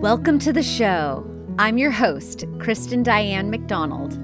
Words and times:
Welcome 0.00 0.38
to 0.40 0.52
the 0.52 0.62
show. 0.62 1.28
I'm 1.58 1.76
your 1.76 1.90
host, 1.90 2.44
Kristen 2.60 3.02
Diane 3.02 3.50
McDonald. 3.50 4.16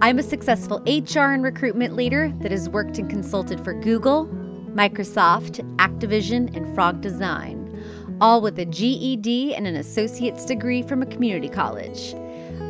I'm 0.00 0.18
a 0.18 0.22
successful 0.22 0.82
HR 0.84 1.30
and 1.30 1.44
recruitment 1.44 1.94
leader 1.94 2.32
that 2.40 2.50
has 2.50 2.68
worked 2.68 2.98
and 2.98 3.08
consulted 3.08 3.62
for 3.62 3.72
Google, 3.72 4.26
Microsoft, 4.74 5.60
Activision, 5.76 6.52
and 6.56 6.74
Frog 6.74 7.00
Design, 7.02 8.18
all 8.20 8.40
with 8.40 8.58
a 8.58 8.64
GED 8.64 9.54
and 9.54 9.68
an 9.68 9.76
associate's 9.76 10.44
degree 10.44 10.82
from 10.82 11.02
a 11.02 11.06
community 11.06 11.48
college. 11.48 12.14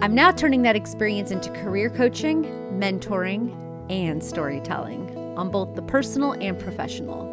I'm 0.03 0.14
now 0.14 0.30
turning 0.30 0.61
that 0.61 0.77
experience 0.77 1.30
into 1.30 1.48
career 1.53 1.89
coaching, 1.89 2.45
mentoring, 2.75 3.50
and 3.91 4.23
storytelling 4.23 5.16
on 5.39 5.50
both 5.50 5.75
the 5.75 5.82
personal 5.82 6.32
and 6.32 6.59
professional. 6.59 7.32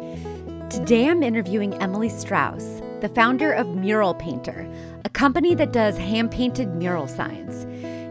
Today 0.70 1.10
I'm 1.10 1.22
interviewing 1.22 1.74
Emily 1.74 2.08
Strauss, 2.08 2.80
the 3.00 3.08
founder 3.08 3.52
of 3.52 3.74
Mural 3.74 4.12
Painter, 4.14 4.70
a 5.04 5.08
company 5.08 5.54
that 5.54 5.72
does 5.72 5.96
hand 5.96 6.30
painted 6.30 6.74
mural 6.74 7.08
signs. 7.08 7.64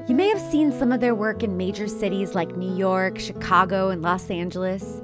You 0.09 0.15
may 0.15 0.27
have 0.29 0.41
seen 0.41 0.71
some 0.71 0.91
of 0.91 1.01
their 1.01 1.13
work 1.13 1.43
in 1.43 1.57
major 1.57 1.87
cities 1.87 2.33
like 2.33 2.57
New 2.57 2.75
York, 2.75 3.19
Chicago, 3.19 3.89
and 3.89 4.01
Los 4.01 4.31
Angeles. 4.31 5.03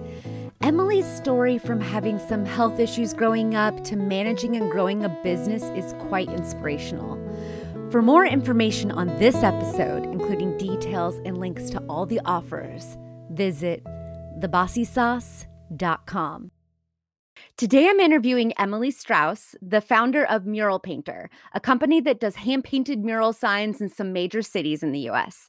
Emily's 0.62 1.06
story 1.06 1.60
from 1.60 1.80
having 1.80 2.18
some 2.18 2.44
health 2.44 2.80
issues 2.80 3.14
growing 3.14 3.54
up 3.54 3.84
to 3.84 3.96
managing 3.96 4.56
and 4.56 4.72
growing 4.72 5.04
a 5.04 5.10
business 5.24 5.62
is 5.76 5.94
quite 6.08 6.30
inspirational. 6.30 7.20
For 7.92 8.02
more 8.02 8.26
information 8.26 8.92
on 8.92 9.16
this 9.20 9.44
episode, 9.44 10.06
including 10.06 10.58
details 10.58 11.22
and 11.24 11.38
links 11.38 11.70
to 11.70 11.78
all 11.88 12.08
the 12.08 12.20
offers, 12.26 12.98
visit 13.30 13.84
thebossysauce.com. 14.40 16.52
Today, 17.58 17.88
I'm 17.88 18.02
interviewing 18.02 18.52
Emily 18.60 18.92
Strauss, 18.92 19.56
the 19.62 19.80
founder 19.80 20.26
of 20.26 20.46
Mural 20.46 20.78
Painter, 20.78 21.30
a 21.54 21.62
company 21.62 22.02
that 22.02 22.20
does 22.20 22.36
hand 22.36 22.66
painted 22.66 23.00
mural 23.00 23.32
signs 23.32 23.80
in 23.80 23.88
some 23.88 24.12
major 24.12 24.42
cities 24.42 24.84
in 24.84 24.92
the 24.92 25.10
US. 25.10 25.48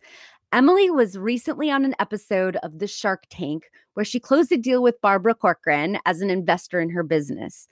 Emily 0.52 0.88
was 0.88 1.18
recently 1.18 1.68
on 1.68 1.84
an 1.84 1.96
episode 1.98 2.58
of 2.62 2.78
The 2.78 2.86
Shark 2.86 3.24
Tank 3.28 3.64
where 3.94 4.04
she 4.04 4.20
closed 4.20 4.52
a 4.52 4.56
deal 4.56 4.84
with 4.84 5.00
Barbara 5.00 5.34
Corcoran 5.34 5.98
as 6.06 6.20
an 6.20 6.30
investor 6.30 6.80
in 6.80 6.90
her 6.90 7.02
business. 7.02 7.66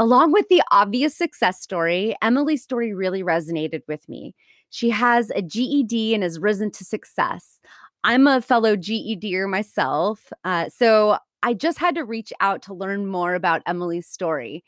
Along 0.00 0.32
with 0.32 0.48
the 0.48 0.62
obvious 0.72 1.16
success 1.16 1.62
story, 1.62 2.16
Emily's 2.20 2.64
story 2.64 2.92
really 2.92 3.22
resonated 3.22 3.82
with 3.86 4.08
me. 4.08 4.34
She 4.70 4.90
has 4.90 5.30
a 5.30 5.42
GED 5.42 6.12
and 6.12 6.24
has 6.24 6.40
risen 6.40 6.72
to 6.72 6.84
success. 6.84 7.60
I'm 8.02 8.26
a 8.26 8.40
fellow 8.40 8.74
GEDer 8.74 9.48
myself, 9.48 10.32
uh, 10.42 10.70
so 10.70 11.18
I 11.46 11.54
just 11.54 11.78
had 11.78 11.94
to 11.94 12.02
reach 12.02 12.32
out 12.40 12.60
to 12.62 12.74
learn 12.74 13.06
more 13.06 13.36
about 13.36 13.62
Emily's 13.66 14.08
story. 14.08 14.64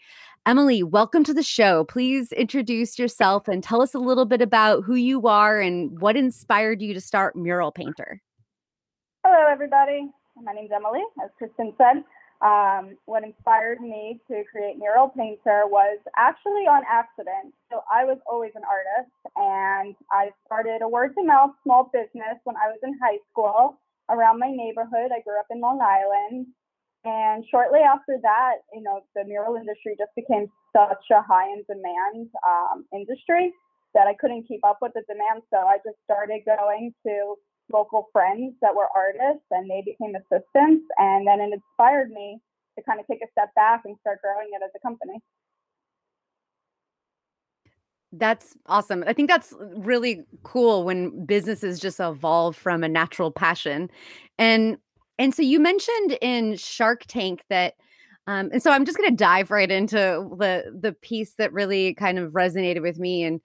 Emily, 0.47 0.85
welcome 0.85 1.25
to 1.25 1.35
the 1.35 1.43
show. 1.43 1.83
Please 1.83 2.31
introduce 2.31 3.01
yourself 3.01 3.49
and 3.49 3.65
tell 3.65 3.83
us 3.83 3.95
a 3.95 3.99
little 3.99 4.27
bit 4.27 4.41
about 4.41 4.85
who 4.85 4.95
you 4.95 5.27
are 5.27 5.59
and 5.59 6.01
what 6.01 6.17
inspired 6.17 6.81
you 6.81 6.95
to 6.95 7.01
start 7.01 7.35
Mural 7.35 7.73
Painter. 7.73 8.23
Hello, 9.25 9.51
everybody. 9.51 10.09
My 10.41 10.53
name's 10.53 10.71
Emily, 10.73 11.03
as 11.21 11.31
Kristen 11.37 11.75
said. 11.79 12.05
Um, 12.47 12.97
what 13.07 13.25
inspired 13.25 13.81
me 13.81 14.21
to 14.29 14.45
create 14.49 14.79
Mural 14.79 15.09
Painter 15.09 15.65
was 15.67 15.99
actually 16.17 16.69
on 16.71 16.85
accident. 16.89 17.53
So 17.73 17.83
I 17.93 18.05
was 18.05 18.19
always 18.31 18.53
an 18.55 18.63
artist, 18.63 19.11
and 19.35 19.97
I 20.13 20.31
started 20.47 20.83
a 20.83 20.89
word 20.89 21.17
to 21.17 21.25
mouth 21.25 21.51
small 21.65 21.91
business 21.93 22.39
when 22.45 22.55
I 22.55 22.69
was 22.69 22.79
in 22.85 22.97
high 23.03 23.19
school 23.33 23.81
around 24.09 24.39
my 24.39 24.49
neighborhood. 24.49 25.11
I 25.13 25.23
grew 25.23 25.41
up 25.41 25.47
in 25.51 25.61
Long 25.61 25.81
Island, 25.83 26.47
and 27.05 27.45
shortly 27.51 27.81
after 27.81 28.19
that, 28.23 28.67
you 28.75 28.83
know, 28.83 29.01
the 29.15 29.25
mural 29.25 29.57
industry 29.57 29.95
just 29.99 30.11
became 30.17 30.49
such 30.75 31.05
a 31.13 31.23
high 31.23 31.49
in 31.49 31.63
demand 31.69 32.29
um, 32.47 32.85
industry 32.93 33.53
that 33.95 34.07
I 34.07 34.15
couldn't 34.15 34.47
keep 34.49 34.65
up 34.65 34.79
with 34.83 34.93
the 34.95 35.03
demand. 35.09 35.43
So 35.51 35.59
I 35.59 35.79
just 35.85 35.97
started 36.05 36.43
going 36.45 36.93
to 37.07 37.35
local 37.73 38.09
friends 38.13 38.55
that 38.63 38.75
were 38.75 38.89
artists 38.95 39.47
and 39.51 39.71
they 39.71 39.83
became 39.85 40.15
assistants. 40.17 40.85
And 40.99 41.27
then 41.27 41.41
it 41.41 41.55
inspired 41.55 42.11
me 42.11 42.41
to 42.77 42.85
kind 42.85 43.01
of 43.01 43.07
take 43.07 43.21
a 43.23 43.31
step 43.33 43.55
back 43.55 43.83
and 43.85 43.97
start 44.01 44.21
growing 44.23 44.49
it 44.53 44.63
as 44.65 44.71
a 44.75 44.81
company. 44.81 45.21
That's 48.11 48.57
awesome. 48.67 49.05
I 49.07 49.13
think 49.13 49.29
that's 49.29 49.53
really 49.77 50.25
cool 50.43 50.85
when 50.85 51.27
businesses 51.27 51.79
just 51.79 52.01
evolve 52.01 52.57
from 52.57 52.83
a 52.83 52.89
natural 52.89 53.31
passion. 53.31 53.91
And 54.39 54.79
and 55.19 55.35
so 55.35 55.43
you 55.43 55.61
mentioned 55.61 56.19
in 56.21 56.57
Shark 56.57 57.05
Tank 57.07 57.43
that 57.49 57.75
um, 58.27 58.51
and 58.53 58.63
so 58.63 58.71
I'm 58.71 58.85
just 58.85 58.99
going 58.99 59.09
to 59.09 59.17
dive 59.17 59.51
right 59.51 59.71
into 59.71 59.97
the 59.97 60.79
the 60.79 60.93
piece 60.93 61.35
that 61.35 61.53
really 61.53 61.95
kind 61.95 62.19
of 62.19 62.33
resonated 62.33 62.83
with 62.83 62.99
me 62.99 63.25
and 63.25 63.41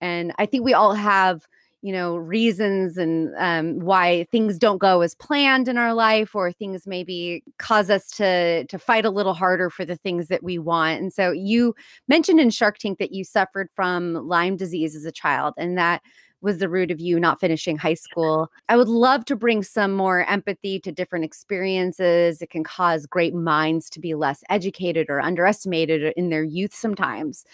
and 0.00 0.32
I 0.38 0.46
think 0.46 0.64
we 0.64 0.74
all 0.74 0.94
have 0.94 1.46
you 1.82 1.92
know 1.92 2.16
reasons 2.16 2.96
and 2.96 3.32
um, 3.38 3.78
why 3.80 4.26
things 4.30 4.58
don't 4.58 4.78
go 4.78 5.00
as 5.00 5.14
planned 5.14 5.68
in 5.68 5.78
our 5.78 5.94
life 5.94 6.34
or 6.34 6.50
things 6.52 6.86
maybe 6.86 7.42
cause 7.58 7.90
us 7.90 8.10
to 8.10 8.64
to 8.66 8.78
fight 8.78 9.04
a 9.04 9.10
little 9.10 9.34
harder 9.34 9.70
for 9.70 9.84
the 9.84 9.96
things 9.96 10.28
that 10.28 10.42
we 10.42 10.58
want. 10.58 11.00
And 11.00 11.12
so 11.12 11.30
you 11.30 11.74
mentioned 12.08 12.40
in 12.40 12.50
shark 12.50 12.78
tank 12.78 12.98
that 12.98 13.12
you 13.12 13.24
suffered 13.24 13.68
from 13.74 14.14
lyme 14.26 14.56
disease 14.56 14.96
as 14.96 15.04
a 15.04 15.12
child 15.12 15.54
and 15.56 15.78
that 15.78 16.02
was 16.40 16.58
the 16.58 16.68
root 16.68 16.90
of 16.90 17.00
you 17.00 17.18
not 17.18 17.40
finishing 17.40 17.76
high 17.76 17.94
school. 17.94 18.50
I 18.68 18.76
would 18.76 18.88
love 18.88 19.24
to 19.26 19.36
bring 19.36 19.62
some 19.62 19.92
more 19.92 20.24
empathy 20.24 20.78
to 20.80 20.92
different 20.92 21.24
experiences. 21.24 22.40
It 22.40 22.50
can 22.50 22.64
cause 22.64 23.06
great 23.06 23.34
minds 23.34 23.90
to 23.90 24.00
be 24.00 24.14
less 24.14 24.44
educated 24.48 25.06
or 25.08 25.20
underestimated 25.20 26.12
in 26.16 26.30
their 26.30 26.44
youth 26.44 26.74
sometimes. 26.74 27.44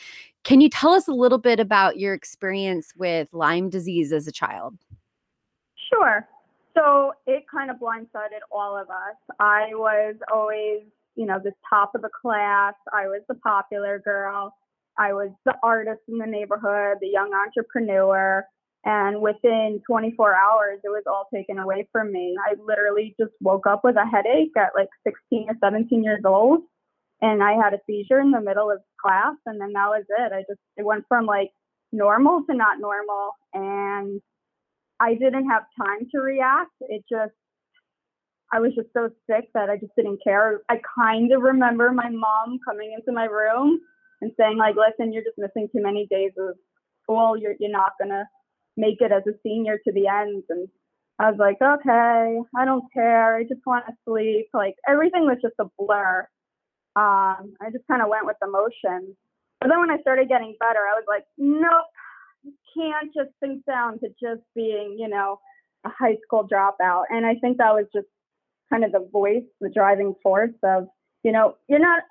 Can 0.44 0.60
you 0.60 0.68
tell 0.68 0.92
us 0.92 1.08
a 1.08 1.12
little 1.12 1.38
bit 1.38 1.58
about 1.58 1.98
your 1.98 2.12
experience 2.12 2.92
with 2.96 3.28
Lyme 3.32 3.70
disease 3.70 4.12
as 4.12 4.26
a 4.26 4.32
child? 4.32 4.76
Sure. 5.90 6.28
So 6.74 7.12
it 7.26 7.44
kind 7.50 7.70
of 7.70 7.76
blindsided 7.76 8.40
all 8.50 8.76
of 8.76 8.90
us. 8.90 9.16
I 9.38 9.68
was 9.72 10.16
always, 10.32 10.82
you 11.14 11.24
know, 11.24 11.38
the 11.42 11.52
top 11.68 11.94
of 11.94 12.02
the 12.02 12.10
class. 12.20 12.74
I 12.92 13.06
was 13.06 13.22
the 13.28 13.36
popular 13.36 14.00
girl. 14.00 14.54
I 14.98 15.12
was 15.12 15.30
the 15.44 15.54
artist 15.62 16.00
in 16.08 16.18
the 16.18 16.26
neighborhood, 16.26 16.98
the 17.00 17.08
young 17.08 17.32
entrepreneur. 17.32 18.44
And 18.84 19.22
within 19.22 19.80
24 19.88 20.34
hours, 20.34 20.80
it 20.84 20.88
was 20.88 21.04
all 21.06 21.26
taken 21.32 21.58
away 21.58 21.88
from 21.90 22.12
me. 22.12 22.36
I 22.46 22.54
literally 22.62 23.14
just 23.18 23.32
woke 23.40 23.66
up 23.66 23.80
with 23.82 23.96
a 23.96 24.06
headache 24.06 24.52
at 24.58 24.72
like 24.76 24.88
16 25.06 25.46
or 25.48 25.54
17 25.62 26.04
years 26.04 26.20
old. 26.24 26.60
And 27.22 27.42
I 27.42 27.52
had 27.52 27.72
a 27.72 27.80
seizure 27.86 28.20
in 28.20 28.30
the 28.30 28.42
middle 28.42 28.70
of 28.70 28.80
class. 29.00 29.36
And 29.46 29.58
then 29.58 29.72
that 29.72 29.88
was 29.88 30.04
it. 30.08 30.32
I 30.32 30.40
just, 30.40 30.60
it 30.76 30.84
went 30.84 31.04
from 31.08 31.24
like 31.24 31.50
normal 31.92 32.42
to 32.48 32.54
not 32.54 32.78
normal. 32.78 33.30
And 33.54 34.20
I 35.00 35.14
didn't 35.14 35.48
have 35.48 35.62
time 35.80 36.06
to 36.14 36.20
react. 36.20 36.72
It 36.82 37.04
just, 37.10 37.32
I 38.52 38.60
was 38.60 38.72
just 38.74 38.88
so 38.92 39.08
sick 39.28 39.48
that 39.54 39.70
I 39.70 39.78
just 39.78 39.92
didn't 39.96 40.20
care. 40.22 40.60
I 40.68 40.76
kind 40.94 41.32
of 41.32 41.40
remember 41.40 41.90
my 41.90 42.10
mom 42.10 42.58
coming 42.68 42.94
into 42.96 43.12
my 43.12 43.24
room 43.24 43.80
and 44.20 44.30
saying, 44.38 44.58
like, 44.58 44.76
listen, 44.76 45.10
you're 45.12 45.24
just 45.24 45.38
missing 45.38 45.68
too 45.74 45.82
many 45.82 46.06
days 46.10 46.32
of 46.38 46.54
school. 47.02 47.36
You're, 47.36 47.54
you're 47.58 47.70
not 47.70 47.92
going 47.98 48.10
to 48.10 48.24
make 48.76 49.00
it 49.00 49.12
as 49.12 49.22
a 49.26 49.38
senior 49.42 49.78
to 49.78 49.92
the 49.92 50.08
end. 50.08 50.44
And 50.48 50.68
I 51.18 51.30
was 51.30 51.38
like, 51.38 51.58
okay, 51.62 52.38
I 52.56 52.64
don't 52.64 52.92
care. 52.92 53.36
I 53.36 53.42
just 53.44 53.64
want 53.66 53.86
to 53.86 53.92
sleep. 54.04 54.48
Like 54.52 54.74
everything 54.88 55.24
was 55.24 55.38
just 55.42 55.54
a 55.60 55.66
blur. 55.78 56.28
Um, 56.96 57.54
I 57.60 57.70
just 57.72 57.86
kind 57.88 58.02
of 58.02 58.08
went 58.08 58.26
with 58.26 58.36
the 58.40 58.48
motions. 58.48 59.16
But 59.60 59.68
then 59.68 59.80
when 59.80 59.90
I 59.90 60.00
started 60.00 60.28
getting 60.28 60.56
better, 60.60 60.80
I 60.80 60.94
was 60.94 61.04
like, 61.08 61.24
nope, 61.38 61.86
you 62.42 62.52
can't 62.76 63.12
just 63.14 63.30
think 63.40 63.64
down 63.64 63.98
to 64.00 64.08
just 64.20 64.42
being, 64.54 64.96
you 64.98 65.08
know, 65.08 65.40
a 65.84 65.88
high 65.88 66.16
school 66.24 66.46
dropout. 66.46 67.04
And 67.10 67.24
I 67.24 67.36
think 67.36 67.58
that 67.58 67.72
was 67.72 67.86
just 67.94 68.06
kind 68.70 68.84
of 68.84 68.92
the 68.92 69.08
voice, 69.12 69.44
the 69.60 69.70
driving 69.70 70.14
force 70.22 70.54
of, 70.62 70.88
you 71.22 71.32
know, 71.32 71.56
you're 71.68 71.78
not, 71.78 72.02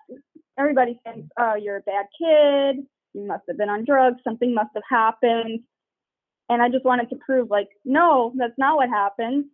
everybody 0.57 0.99
thinks, 1.03 1.29
oh, 1.37 1.55
you're 1.55 1.77
a 1.77 1.81
bad 1.81 2.05
kid. 2.17 2.85
You 3.13 3.27
must 3.27 3.43
have 3.47 3.57
been 3.57 3.69
on 3.69 3.85
drugs. 3.85 4.17
Something 4.23 4.53
must 4.53 4.71
have 4.73 4.83
happened. 4.89 5.61
And 6.49 6.61
I 6.61 6.69
just 6.69 6.85
wanted 6.85 7.09
to 7.09 7.15
prove, 7.25 7.49
like, 7.49 7.69
no, 7.85 8.33
that's 8.37 8.57
not 8.57 8.75
what 8.75 8.89
happened. 8.89 9.45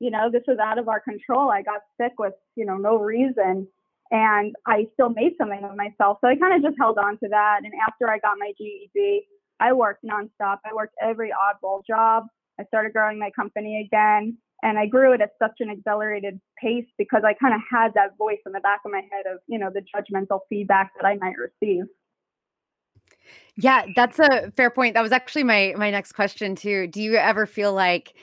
You 0.00 0.10
know, 0.10 0.30
this 0.30 0.42
was 0.46 0.58
out 0.58 0.78
of 0.78 0.88
our 0.88 1.00
control. 1.00 1.50
I 1.50 1.62
got 1.62 1.80
sick 2.00 2.12
with, 2.18 2.34
you 2.56 2.66
know, 2.66 2.76
no 2.76 2.96
reason. 2.98 3.68
And 4.10 4.54
I 4.66 4.86
still 4.94 5.08
made 5.08 5.32
something 5.38 5.64
of 5.64 5.76
myself. 5.76 6.18
So 6.20 6.28
I 6.28 6.36
kind 6.36 6.54
of 6.54 6.62
just 6.62 6.78
held 6.78 6.98
on 6.98 7.18
to 7.18 7.28
that. 7.30 7.60
And 7.64 7.72
after 7.88 8.10
I 8.10 8.18
got 8.18 8.36
my 8.38 8.52
GED, 8.58 9.22
I 9.60 9.72
worked 9.72 10.04
nonstop. 10.04 10.58
I 10.64 10.74
worked 10.74 10.94
every 11.00 11.30
oddball 11.30 11.82
job. 11.86 12.24
I 12.60 12.64
started 12.64 12.92
growing 12.92 13.18
my 13.18 13.30
company 13.30 13.86
again. 13.86 14.36
And 14.62 14.78
I 14.78 14.86
grew 14.86 15.12
it 15.12 15.20
at 15.20 15.32
such 15.42 15.56
an 15.60 15.70
accelerated 15.70 16.40
pace 16.60 16.86
because 16.96 17.22
I 17.24 17.34
kind 17.34 17.54
of 17.54 17.60
had 17.70 17.92
that 17.94 18.16
voice 18.18 18.38
in 18.46 18.52
the 18.52 18.60
back 18.60 18.80
of 18.84 18.92
my 18.92 19.02
head 19.12 19.30
of, 19.32 19.38
you 19.46 19.58
know, 19.58 19.70
the 19.70 19.82
judgmental 19.94 20.40
feedback 20.48 20.90
that 20.96 21.06
I 21.06 21.16
might 21.16 21.36
receive. 21.36 21.84
Yeah, 23.56 23.86
that's 23.94 24.18
a 24.18 24.50
fair 24.52 24.70
point. 24.70 24.94
That 24.94 25.02
was 25.02 25.12
actually 25.12 25.44
my 25.44 25.74
my 25.76 25.90
next 25.90 26.12
question 26.12 26.56
too. 26.56 26.86
Do 26.88 27.00
you 27.00 27.14
ever 27.14 27.46
feel 27.46 27.72
like 27.72 28.14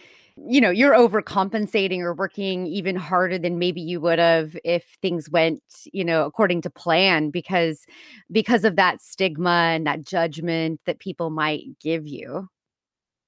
you 0.48 0.62
know, 0.62 0.70
you're 0.70 0.94
overcompensating 0.94 2.00
or 2.00 2.14
working 2.14 2.66
even 2.66 2.96
harder 2.96 3.38
than 3.38 3.60
maybe 3.60 3.82
you 3.82 4.00
would 4.02 4.20
have 4.20 4.58
if 4.64 4.98
things 5.02 5.30
went, 5.30 5.62
you 5.92 6.04
know, 6.04 6.26
according 6.26 6.62
to 6.62 6.70
plan 6.70 7.30
because 7.30 7.86
because 8.32 8.64
of 8.64 8.76
that 8.76 9.02
stigma 9.02 9.72
and 9.74 9.86
that 9.86 10.06
judgment 10.06 10.80
that 10.86 11.00
people 11.00 11.30
might 11.30 11.66
give 11.80 12.08
you. 12.08 12.48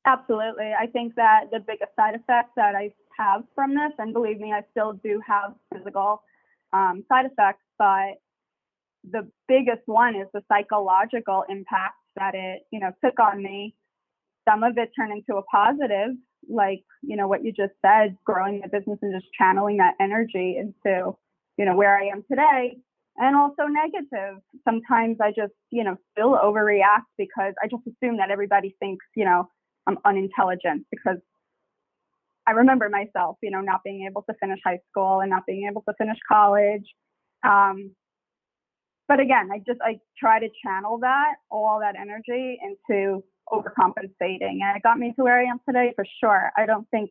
Absolutely. 0.06 0.72
I 0.78 0.88
think 0.88 1.16
that 1.16 1.46
the 1.52 1.60
biggest 1.60 1.96
side 1.96 2.16
effect 2.16 2.56
that 2.56 2.76
I 2.76 2.94
have 3.18 3.44
from 3.56 3.74
this, 3.76 3.94
and 4.00 4.14
believe 4.14 4.40
me, 4.40 4.52
I 4.52 4.64
still 4.72 4.94
do 4.94 5.22
have 5.26 5.54
physical 5.74 6.24
um, 6.74 7.04
side 7.08 7.26
effects, 7.26 7.64
but 7.78 8.20
the 9.10 9.30
biggest 9.48 9.82
one 9.86 10.16
is 10.16 10.28
the 10.34 10.42
psychological 10.48 11.44
impact 11.50 11.96
that 12.16 12.36
it, 12.36 12.62
you 12.72 12.80
know, 12.80 12.92
took 13.04 13.20
on 13.20 13.42
me. 13.42 13.76
Some 14.48 14.64
of 14.64 14.78
it 14.78 14.92
turned 14.98 15.14
into 15.14 15.40
a 15.40 15.44
positive, 15.44 16.16
like, 16.50 16.84
you 17.02 17.16
know, 17.16 17.28
what 17.28 17.44
you 17.44 17.52
just 17.52 17.74
said, 17.86 18.18
growing 18.26 18.62
the 18.62 18.68
business 18.68 19.00
and 19.02 19.14
just 19.14 19.32
channeling 19.40 19.78
that 19.78 19.96
energy 20.00 20.58
into, 20.58 21.16
you 21.58 21.66
know, 21.66 21.76
where 21.76 21.98
I 21.98 22.08
am 22.08 22.24
today. 22.30 22.78
And 23.16 23.36
also 23.36 23.64
negative. 23.68 24.42
Sometimes 24.66 25.18
I 25.22 25.30
just, 25.30 25.54
you 25.70 25.84
know, 25.84 25.98
still 26.12 26.34
overreact 26.34 27.06
because 27.18 27.54
I 27.64 27.68
just 27.68 27.84
assume 27.86 28.18
that 28.18 28.32
everybody 28.32 28.76
thinks, 28.80 29.06
you 29.16 29.26
know, 29.26 29.48
I'm 29.86 29.98
unintelligent 30.04 30.88
because 30.90 31.18
I 32.48 32.52
remember 32.52 32.90
myself, 32.90 33.38
you 33.42 33.52
know, 33.52 33.62
not 33.62 33.82
being 33.84 34.08
able 34.10 34.24
to 34.24 34.34
finish 34.42 34.60
high 34.66 34.80
school 34.90 35.22
and 35.22 35.30
not 35.30 35.46
being 35.46 35.68
able 35.70 35.84
to 35.88 35.94
finish 35.98 36.18
college. 36.28 36.86
Um, 37.44 37.92
but 39.08 39.20
again, 39.20 39.50
I 39.52 39.60
just 39.60 39.80
I 39.82 40.00
try 40.18 40.40
to 40.40 40.50
channel 40.64 41.00
that 41.00 41.36
all 41.52 41.80
that 41.80 41.96
energy 42.00 42.60
into 42.64 43.24
overcompensating, 43.50 44.62
and 44.62 44.78
it 44.78 44.84
got 44.84 44.98
me 44.98 45.14
to 45.16 45.24
where 45.24 45.40
I 45.40 45.44
am 45.44 45.60
today 45.68 45.94
for 45.96 46.06
sure. 46.20 46.52
I 46.58 46.66
don't 46.66 46.88
think, 46.90 47.10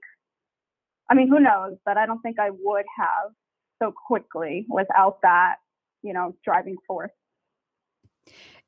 I 1.10 1.14
mean, 1.14 1.28
who 1.28 1.40
knows, 1.40 1.76
but 1.84 1.96
I 1.96 2.06
don't 2.06 2.20
think 2.20 2.38
I 2.38 2.50
would 2.50 2.86
have 2.96 3.32
so 3.82 3.92
quickly 4.06 4.66
without 4.68 5.20
that, 5.22 5.56
you 6.02 6.12
know, 6.12 6.34
driving 6.44 6.76
force. 6.86 7.10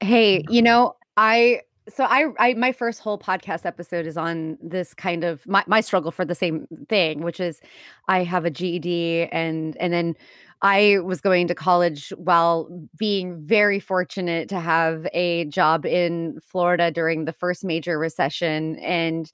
Hey, 0.01 0.45
you 0.49 0.61
know, 0.61 0.97
I 1.17 1.63
so 1.89 2.05
I, 2.05 2.27
I 2.39 2.55
my 2.55 2.73
first 2.73 3.01
whole 3.01 3.19
podcast 3.19 3.67
episode 3.67 4.07
is 4.07 4.17
on 4.17 4.57
this 4.63 4.95
kind 4.95 5.23
of 5.23 5.47
my, 5.47 5.63
my 5.67 5.81
struggle 5.81 6.11
for 6.11 6.25
the 6.25 6.35
same 6.35 6.67
thing 6.89 7.23
which 7.23 7.41
is 7.41 7.61
i 8.09 8.23
have 8.23 8.45
a 8.45 8.51
ged 8.51 9.29
and 9.33 9.77
and 9.79 9.93
then 9.93 10.15
i 10.63 10.99
was 11.05 11.21
going 11.21 11.47
to 11.49 11.55
college 11.55 12.13
while 12.17 12.69
being 12.97 13.39
very 13.45 13.81
fortunate 13.81 14.49
to 14.49 14.61
have 14.61 15.07
a 15.13 15.45
job 15.47 15.85
in 15.85 16.39
florida 16.41 16.91
during 16.91 17.27
the 17.27 17.33
first 17.33 17.65
major 17.65 17.99
recession 17.99 18.77
and 18.79 19.31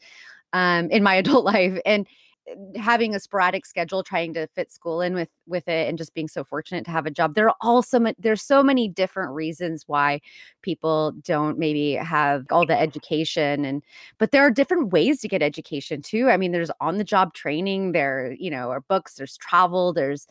um 0.52 0.90
in 0.90 1.02
my 1.02 1.14
adult 1.22 1.44
life. 1.44 1.78
And 1.86 2.06
having 2.76 3.14
a 3.14 3.20
sporadic 3.20 3.66
schedule 3.66 4.02
trying 4.02 4.34
to 4.34 4.46
fit 4.48 4.70
school 4.72 5.00
in 5.00 5.14
with 5.14 5.28
with 5.46 5.68
it 5.68 5.88
and 5.88 5.98
just 5.98 6.14
being 6.14 6.28
so 6.28 6.44
fortunate 6.44 6.84
to 6.84 6.90
have 6.90 7.06
a 7.06 7.10
job. 7.10 7.34
There 7.34 7.48
are 7.48 7.56
also 7.60 8.00
there's 8.18 8.42
so 8.42 8.62
many 8.62 8.88
different 8.88 9.32
reasons 9.32 9.84
why 9.86 10.20
people 10.62 11.12
don't 11.24 11.58
maybe 11.58 11.94
have 11.94 12.46
all 12.50 12.66
the 12.66 12.78
education 12.78 13.64
and 13.64 13.82
but 14.18 14.32
there 14.32 14.42
are 14.42 14.50
different 14.50 14.92
ways 14.92 15.20
to 15.20 15.28
get 15.28 15.42
education 15.42 16.02
too. 16.02 16.30
I 16.30 16.36
mean 16.36 16.52
there's 16.52 16.70
on 16.80 16.98
the 16.98 17.04
job 17.04 17.34
training 17.34 17.92
there 17.92 18.34
you 18.38 18.50
know 18.50 18.68
or 18.68 18.80
books 18.82 19.14
there's 19.14 19.36
travel 19.38 19.92
there's 19.92 20.26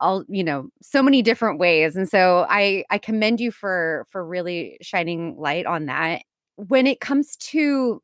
all 0.00 0.24
you 0.28 0.44
know 0.44 0.68
so 0.82 1.02
many 1.02 1.22
different 1.22 1.58
ways. 1.58 1.96
And 1.96 2.08
so 2.08 2.46
i 2.48 2.84
i 2.90 2.98
commend 2.98 3.40
you 3.40 3.50
for 3.50 4.06
for 4.10 4.24
really 4.24 4.78
shining 4.82 5.36
light 5.38 5.66
on 5.66 5.86
that. 5.86 6.22
When 6.56 6.86
it 6.86 7.00
comes 7.00 7.36
to 7.36 8.02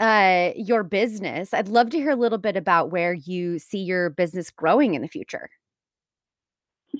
uh, 0.00 0.50
your 0.56 0.82
business. 0.82 1.52
I'd 1.52 1.68
love 1.68 1.90
to 1.90 1.98
hear 1.98 2.10
a 2.10 2.16
little 2.16 2.38
bit 2.38 2.56
about 2.56 2.90
where 2.90 3.12
you 3.12 3.58
see 3.58 3.78
your 3.78 4.10
business 4.10 4.50
growing 4.50 4.94
in 4.94 5.02
the 5.02 5.08
future. 5.08 5.50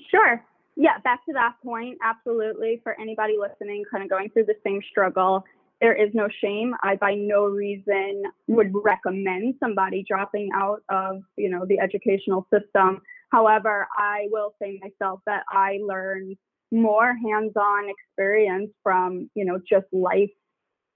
Sure. 0.09 0.43
Yeah, 0.75 0.97
back 1.03 1.25
to 1.25 1.33
that 1.33 1.55
point, 1.63 1.97
absolutely. 2.03 2.79
For 2.83 2.99
anybody 2.99 3.35
listening, 3.39 3.83
kind 3.91 4.03
of 4.03 4.09
going 4.09 4.29
through 4.29 4.45
the 4.45 4.55
same 4.65 4.81
struggle, 4.89 5.43
there 5.81 5.93
is 5.93 6.09
no 6.13 6.27
shame. 6.41 6.73
I 6.83 6.95
by 6.95 7.15
no 7.15 7.45
reason 7.45 8.23
would 8.47 8.71
recommend 8.73 9.55
somebody 9.59 10.05
dropping 10.07 10.49
out 10.53 10.81
of, 10.89 11.21
you 11.37 11.49
know, 11.49 11.65
the 11.65 11.79
educational 11.79 12.47
system. 12.53 13.01
However, 13.31 13.87
I 13.97 14.27
will 14.31 14.53
say 14.61 14.79
myself 14.81 15.21
that 15.25 15.43
I 15.49 15.79
learned 15.85 16.37
more 16.71 17.15
hands-on 17.15 17.89
experience 17.89 18.69
from, 18.83 19.29
you 19.35 19.45
know, 19.45 19.59
just 19.69 19.85
life 19.91 20.31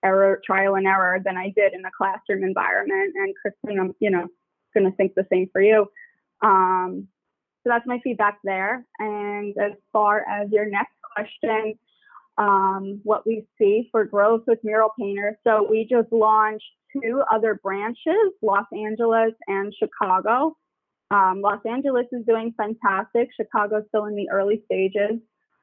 error, 0.03 0.41
trial 0.45 0.75
and 0.75 0.87
error 0.87 1.19
than 1.23 1.37
I 1.37 1.53
did 1.55 1.73
in 1.73 1.81
the 1.81 1.91
classroom 1.95 2.43
environment. 2.43 3.13
And 3.15 3.33
Kristen, 3.41 3.79
I'm, 3.79 3.95
you 3.99 4.09
know, 4.09 4.27
going 4.73 4.89
to 4.89 4.95
think 4.95 5.13
the 5.15 5.25
same 5.31 5.49
for 5.51 5.61
you. 5.61 5.85
Um, 6.41 7.07
so 7.63 7.69
that's 7.69 7.87
my 7.87 7.99
feedback 8.03 8.39
there. 8.43 8.85
And 8.99 9.55
as 9.57 9.73
far 9.93 10.25
as 10.27 10.49
your 10.51 10.69
next 10.69 10.93
question, 11.15 11.75
um, 12.37 12.99
what 13.03 13.25
we 13.25 13.45
see 13.57 13.87
for 13.91 14.05
growth 14.05 14.41
with 14.47 14.59
mural 14.63 14.89
painters. 14.99 15.35
So 15.45 15.67
we 15.69 15.87
just 15.89 16.11
launched 16.11 16.65
two 16.91 17.23
other 17.31 17.59
branches, 17.63 18.33
Los 18.41 18.65
Angeles 18.73 19.33
and 19.47 19.73
Chicago. 19.77 20.57
Um, 21.11 21.41
Los 21.41 21.59
Angeles 21.65 22.07
is 22.11 22.25
doing 22.25 22.53
fantastic. 22.57 23.29
Chicago's 23.39 23.83
still 23.89 24.05
in 24.05 24.15
the 24.15 24.29
early 24.31 24.63
stages, 24.65 25.19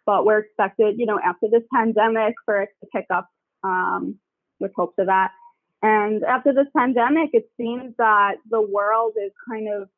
but 0.06 0.24
we're 0.24 0.38
expected, 0.38 0.94
you 0.98 1.06
know, 1.06 1.18
after 1.24 1.48
this 1.50 1.62
pandemic 1.74 2.34
for 2.44 2.62
it 2.62 2.68
to 2.80 2.88
pick 2.94 3.06
up 3.10 3.28
um, 3.64 4.16
with 4.60 4.72
hopes 4.76 4.94
of 4.98 5.06
that. 5.06 5.32
And 5.82 6.22
after 6.24 6.52
this 6.52 6.66
pandemic, 6.76 7.30
it 7.32 7.50
seems 7.56 7.94
that 7.96 8.34
the 8.50 8.60
world 8.60 9.14
is 9.16 9.32
kind 9.48 9.68
of 9.72 9.88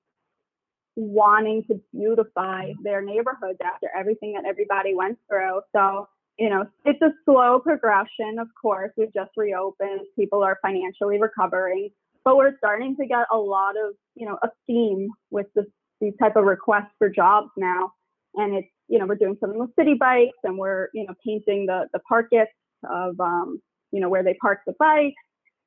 wanting 0.95 1.65
to 1.65 1.81
beautify 1.93 2.73
their 2.83 3.03
neighborhoods 3.03 3.59
after 3.65 3.89
everything 3.97 4.35
that 4.35 4.45
everybody 4.47 4.95
went 4.95 5.19
through. 5.29 5.61
So, 5.75 6.09
you 6.39 6.51
know, 6.51 6.67
it's 6.85 7.01
a 7.03 7.11
slow 7.25 7.59
progression, 7.59 8.39
of 8.39 8.49
course. 8.61 8.93
We've 8.97 9.13
just 9.13 9.31
reopened, 9.37 10.01
people 10.17 10.43
are 10.43 10.59
financially 10.63 11.19
recovering, 11.21 11.91
but 12.25 12.37
we're 12.37 12.57
starting 12.59 12.97
to 12.97 13.07
get 13.07 13.27
a 13.33 13.37
lot 13.37 13.71
of, 13.71 13.95
you 14.15 14.27
know, 14.27 14.39
a 14.43 14.49
theme 14.67 15.11
with 15.31 15.47
this, 15.55 15.67
these 16.01 16.15
type 16.21 16.37
of 16.37 16.45
requests 16.45 16.93
for 16.99 17.09
jobs 17.09 17.51
now. 17.57 17.93
And 18.35 18.55
it's, 18.55 18.69
you 18.89 18.99
know, 18.99 19.07
we're 19.07 19.17
doing 19.17 19.37
something 19.41 19.59
with 19.59 19.75
Citi 19.77 19.99
Bikes 19.99 20.39
and 20.45 20.59
we're, 20.59 20.89
you 20.95 21.07
know, 21.07 21.15
painting 21.25 21.67
the, 21.67 21.89
the 21.93 22.01
parkets 22.01 22.53
of, 22.89 23.19
um, 23.19 23.61
you 23.93 24.01
know, 24.01 24.09
where 24.09 24.23
they 24.23 24.35
park 24.35 24.61
the 24.67 24.75
bikes. 24.79 25.15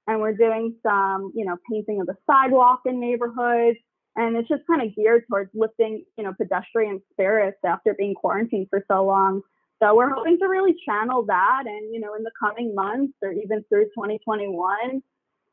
And 0.07 0.21
we're 0.21 0.33
doing 0.33 0.75
some, 0.83 1.31
you 1.35 1.45
know, 1.45 1.57
painting 1.71 1.99
of 2.01 2.07
the 2.07 2.15
sidewalk 2.27 2.81
in 2.85 2.99
neighborhoods. 2.99 3.77
And 4.15 4.37
it's 4.37 4.47
just 4.47 4.65
kind 4.67 4.81
of 4.81 4.95
geared 4.95 5.23
towards 5.29 5.49
lifting, 5.53 6.05
you 6.17 6.23
know, 6.23 6.33
pedestrian 6.33 7.01
spirits 7.11 7.57
after 7.65 7.93
being 7.97 8.13
quarantined 8.13 8.67
for 8.69 8.83
so 8.89 9.05
long. 9.05 9.41
So 9.81 9.95
we're 9.95 10.13
hoping 10.13 10.37
to 10.39 10.47
really 10.47 10.75
channel 10.85 11.25
that. 11.25 11.63
And, 11.65 11.93
you 11.93 11.99
know, 11.99 12.15
in 12.15 12.23
the 12.23 12.31
coming 12.39 12.73
months 12.73 13.13
or 13.21 13.31
even 13.31 13.63
through 13.67 13.85
2021, 13.85 15.01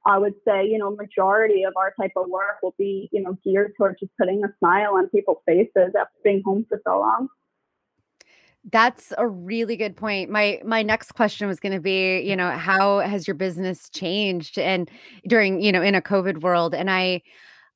I 0.05 0.19
would 0.19 0.35
say, 0.47 0.67
you 0.67 0.79
know, 0.79 0.95
majority 0.95 1.65
of 1.65 1.75
our 1.77 1.93
type 2.01 2.13
of 2.17 2.29
work 2.29 2.59
will 2.63 2.75
be, 2.79 3.09
you 3.13 3.23
know, 3.23 3.37
geared 3.45 3.73
towards 3.77 4.01
just 4.01 4.13
putting 4.19 4.45
a 4.45 4.49
smile 4.59 4.95
on 4.95 5.09
people's 5.09 5.43
faces 5.47 5.95
after 5.99 6.15
being 6.23 6.43
home 6.45 6.67
for 6.69 6.81
so 6.87 7.01
long. 7.01 7.29
That's 8.71 9.13
a 9.19 9.27
really 9.27 9.77
good 9.77 9.97
point. 9.97 10.31
My 10.31 10.61
my 10.65 10.83
next 10.83 11.13
question 11.13 11.49
was 11.49 11.59
going 11.59 11.73
to 11.73 11.81
be, 11.81 12.21
you 12.21 12.37
know, 12.37 12.51
how 12.51 13.01
has 13.01 13.27
your 13.27 13.35
business 13.35 13.91
changed 13.91 14.57
and 14.57 14.89
during, 15.27 15.61
you 15.61 15.73
know, 15.73 15.83
in 15.83 15.97
a 15.97 16.01
COVID 16.01 16.43
world? 16.43 16.73
And 16.75 16.89
I 16.89 17.23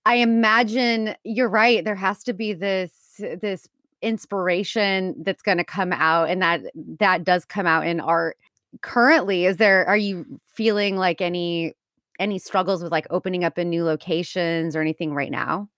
I 0.05 0.17
imagine 0.17 1.17
you're 1.25 1.49
right. 1.49 1.85
There 1.85 1.97
has 1.97 2.23
to 2.25 2.33
be 2.33 2.53
this 2.53 2.93
this 3.19 3.69
inspiration 4.03 5.17
that's 5.25 5.43
going 5.43 5.59
to 5.59 5.65
come 5.65 5.93
out 5.93 6.29
and 6.29 6.41
that 6.43 6.63
that 7.01 7.25
does 7.25 7.45
come 7.45 7.67
out 7.67 7.87
in 7.87 7.99
art. 8.01 8.37
Currently, 8.83 9.47
is 9.47 9.57
there 9.57 9.85
are 9.87 9.97
you 9.97 10.25
feeling 10.55 10.97
like 10.97 11.21
any 11.21 11.75
any 12.21 12.39
struggles 12.39 12.83
with 12.83 12.93
like 12.93 13.07
opening 13.11 13.43
up 13.45 13.59
in 13.59 13.71
new 13.71 13.85
locations 13.85 14.77
or 14.77 14.81
anything 14.83 15.15
right 15.15 15.33
now? 15.33 15.69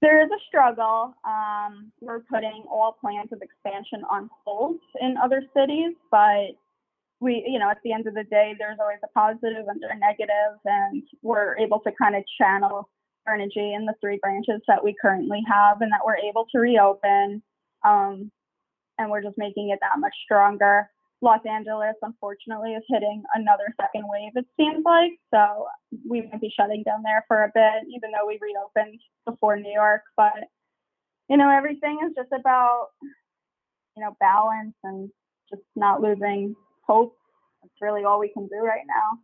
There 0.00 0.22
is 0.22 0.30
a 0.30 0.38
struggle. 0.46 1.14
Um, 1.24 1.90
we're 2.00 2.20
putting 2.20 2.64
all 2.70 2.96
plans 3.00 3.32
of 3.32 3.42
expansion 3.42 4.02
on 4.10 4.30
hold 4.44 4.78
in 5.00 5.16
other 5.16 5.42
cities, 5.56 5.94
but 6.10 6.54
we, 7.20 7.44
you 7.46 7.58
know, 7.58 7.68
at 7.68 7.78
the 7.82 7.92
end 7.92 8.06
of 8.06 8.14
the 8.14 8.22
day, 8.24 8.54
there's 8.58 8.78
always 8.80 9.00
a 9.02 9.08
positive 9.08 9.66
and 9.66 9.82
a 9.82 9.98
negative, 9.98 10.60
and 10.64 11.02
we're 11.22 11.58
able 11.58 11.80
to 11.80 11.90
kind 12.00 12.14
of 12.14 12.22
channel 12.38 12.88
energy 13.28 13.74
in 13.74 13.86
the 13.86 13.94
three 14.00 14.18
branches 14.22 14.60
that 14.68 14.82
we 14.82 14.94
currently 15.00 15.42
have 15.46 15.80
and 15.80 15.92
that 15.92 16.00
we're 16.06 16.16
able 16.16 16.46
to 16.52 16.58
reopen. 16.58 17.42
Um, 17.84 18.30
and 18.98 19.10
we're 19.10 19.22
just 19.22 19.38
making 19.38 19.70
it 19.70 19.78
that 19.80 19.98
much 19.98 20.14
stronger. 20.24 20.90
Los 21.20 21.40
Angeles, 21.44 21.94
unfortunately, 22.02 22.72
is 22.72 22.84
hitting 22.88 23.22
another 23.34 23.74
second 23.80 24.04
wave, 24.06 24.32
it 24.36 24.46
seems 24.56 24.84
like. 24.84 25.12
So 25.34 25.66
we 26.08 26.22
might 26.22 26.40
be 26.40 26.52
shutting 26.58 26.82
down 26.84 27.02
there 27.02 27.24
for 27.26 27.42
a 27.42 27.50
bit, 27.52 27.88
even 27.94 28.10
though 28.12 28.26
we 28.26 28.38
reopened 28.40 29.00
before 29.26 29.56
New 29.56 29.72
York. 29.72 30.02
But, 30.16 30.46
you 31.28 31.36
know, 31.36 31.50
everything 31.50 31.98
is 32.06 32.14
just 32.16 32.32
about, 32.32 32.88
you 33.96 34.02
know, 34.02 34.16
balance 34.20 34.74
and 34.84 35.10
just 35.50 35.62
not 35.74 36.00
losing 36.00 36.54
hope. 36.86 37.16
That's 37.62 37.74
really 37.80 38.04
all 38.04 38.20
we 38.20 38.32
can 38.32 38.46
do 38.46 38.58
right 38.58 38.86
now. 38.86 39.18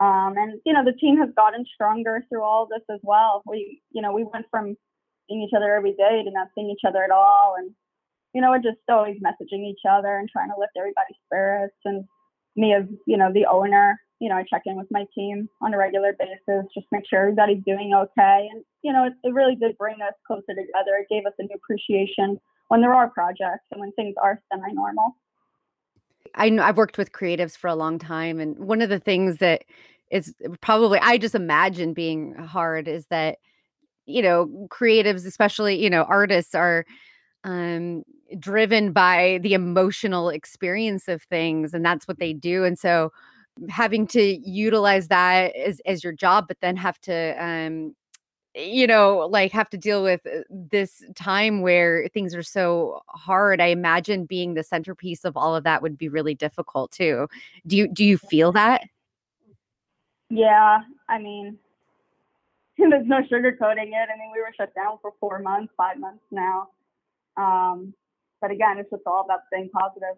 Um, 0.00 0.36
and 0.36 0.60
you 0.64 0.72
know, 0.72 0.84
the 0.84 0.92
team 0.92 1.18
has 1.18 1.30
gotten 1.36 1.64
stronger 1.72 2.24
through 2.28 2.42
all 2.42 2.66
this 2.66 2.82
as 2.90 3.00
well. 3.02 3.42
We, 3.46 3.80
you 3.92 4.02
know, 4.02 4.12
we 4.12 4.24
went 4.24 4.46
from 4.50 4.76
seeing 5.28 5.42
each 5.42 5.54
other 5.56 5.74
every 5.74 5.92
day 5.92 6.22
to 6.24 6.30
not 6.30 6.48
seeing 6.54 6.70
each 6.70 6.84
other 6.86 7.02
at 7.02 7.10
all, 7.10 7.54
and 7.58 7.70
you 8.34 8.40
know, 8.40 8.50
we're 8.50 8.58
just 8.58 8.78
always 8.88 9.16
messaging 9.24 9.64
each 9.64 9.80
other 9.88 10.18
and 10.18 10.28
trying 10.28 10.48
to 10.48 10.58
lift 10.58 10.72
everybody's 10.76 11.16
spirits. 11.26 11.76
And 11.84 12.04
me 12.56 12.74
as 12.74 12.84
you 13.06 13.16
know 13.16 13.32
the 13.32 13.46
owner, 13.46 13.98
you 14.20 14.28
know, 14.28 14.36
I 14.36 14.44
check 14.48 14.62
in 14.66 14.76
with 14.76 14.88
my 14.90 15.04
team 15.14 15.48
on 15.62 15.72
a 15.72 15.78
regular 15.78 16.14
basis, 16.18 16.66
just 16.74 16.86
make 16.92 17.04
sure 17.08 17.20
everybody's 17.20 17.62
doing 17.64 17.92
okay. 17.94 18.48
And 18.52 18.64
you 18.82 18.92
know, 18.92 19.04
it, 19.04 19.12
it 19.22 19.32
really 19.32 19.54
did 19.54 19.78
bring 19.78 19.96
us 20.02 20.14
closer 20.26 20.48
together. 20.48 20.96
It 21.00 21.06
gave 21.08 21.26
us 21.26 21.32
a 21.38 21.44
new 21.44 21.54
appreciation 21.54 22.40
when 22.68 22.80
there 22.80 22.94
are 22.94 23.08
projects 23.08 23.66
and 23.70 23.80
when 23.80 23.92
things 23.92 24.14
are 24.22 24.40
semi-normal. 24.52 25.16
I 26.34 26.48
know 26.48 26.62
I've 26.62 26.76
worked 26.76 26.98
with 26.98 27.12
creatives 27.12 27.56
for 27.56 27.68
a 27.68 27.76
long 27.76 27.98
time, 27.98 28.40
and 28.40 28.58
one 28.58 28.82
of 28.82 28.88
the 28.88 28.98
things 28.98 29.38
that 29.38 29.64
is 30.10 30.34
probably 30.60 30.98
I 31.00 31.18
just 31.18 31.34
imagine 31.36 31.94
being 31.94 32.34
hard 32.34 32.88
is 32.88 33.06
that 33.06 33.38
you 34.06 34.22
know 34.22 34.68
creatives, 34.70 35.24
especially 35.24 35.80
you 35.80 35.90
know 35.90 36.02
artists, 36.02 36.54
are 36.54 36.84
um 37.44 38.02
driven 38.38 38.92
by 38.92 39.38
the 39.42 39.54
emotional 39.54 40.28
experience 40.30 41.08
of 41.08 41.22
things, 41.22 41.74
and 41.74 41.84
that's 41.84 42.08
what 42.08 42.18
they 42.18 42.32
do, 42.32 42.64
and 42.64 42.78
so 42.78 43.12
having 43.68 44.06
to 44.08 44.22
utilize 44.22 45.08
that 45.08 45.54
as 45.54 45.80
as 45.86 46.02
your 46.02 46.12
job, 46.12 46.46
but 46.48 46.60
then 46.60 46.76
have 46.76 47.00
to 47.00 47.36
um 47.44 47.94
you 48.56 48.86
know, 48.86 49.26
like 49.30 49.50
have 49.52 49.68
to 49.70 49.76
deal 49.76 50.02
with 50.02 50.24
uh, 50.26 50.42
this 50.48 51.02
time 51.16 51.60
where 51.60 52.08
things 52.14 52.34
are 52.34 52.42
so 52.42 53.00
hard. 53.08 53.60
I 53.60 53.66
imagine 53.66 54.26
being 54.26 54.54
the 54.54 54.62
centerpiece 54.62 55.24
of 55.24 55.36
all 55.36 55.56
of 55.56 55.64
that 55.64 55.82
would 55.82 55.98
be 55.98 56.08
really 56.08 56.34
difficult 56.34 56.92
too. 56.92 57.26
Do 57.66 57.76
you 57.76 57.88
do 57.88 58.04
you 58.04 58.16
feel 58.16 58.52
that? 58.52 58.82
Yeah, 60.30 60.80
I 61.08 61.18
mean, 61.18 61.58
there's 62.78 63.06
no 63.06 63.22
sugarcoating 63.22 63.88
it. 63.88 64.08
I 64.12 64.18
mean, 64.18 64.30
we 64.32 64.40
were 64.40 64.52
shut 64.56 64.74
down 64.74 64.98
for 65.02 65.12
four 65.18 65.40
months, 65.40 65.72
five 65.76 65.98
months 65.98 66.22
now. 66.30 66.68
Um, 67.36 67.94
but 68.40 68.50
again, 68.50 68.78
it's 68.78 68.90
just 68.90 69.02
all 69.06 69.24
about 69.24 69.40
staying 69.48 69.70
positive. 69.70 70.16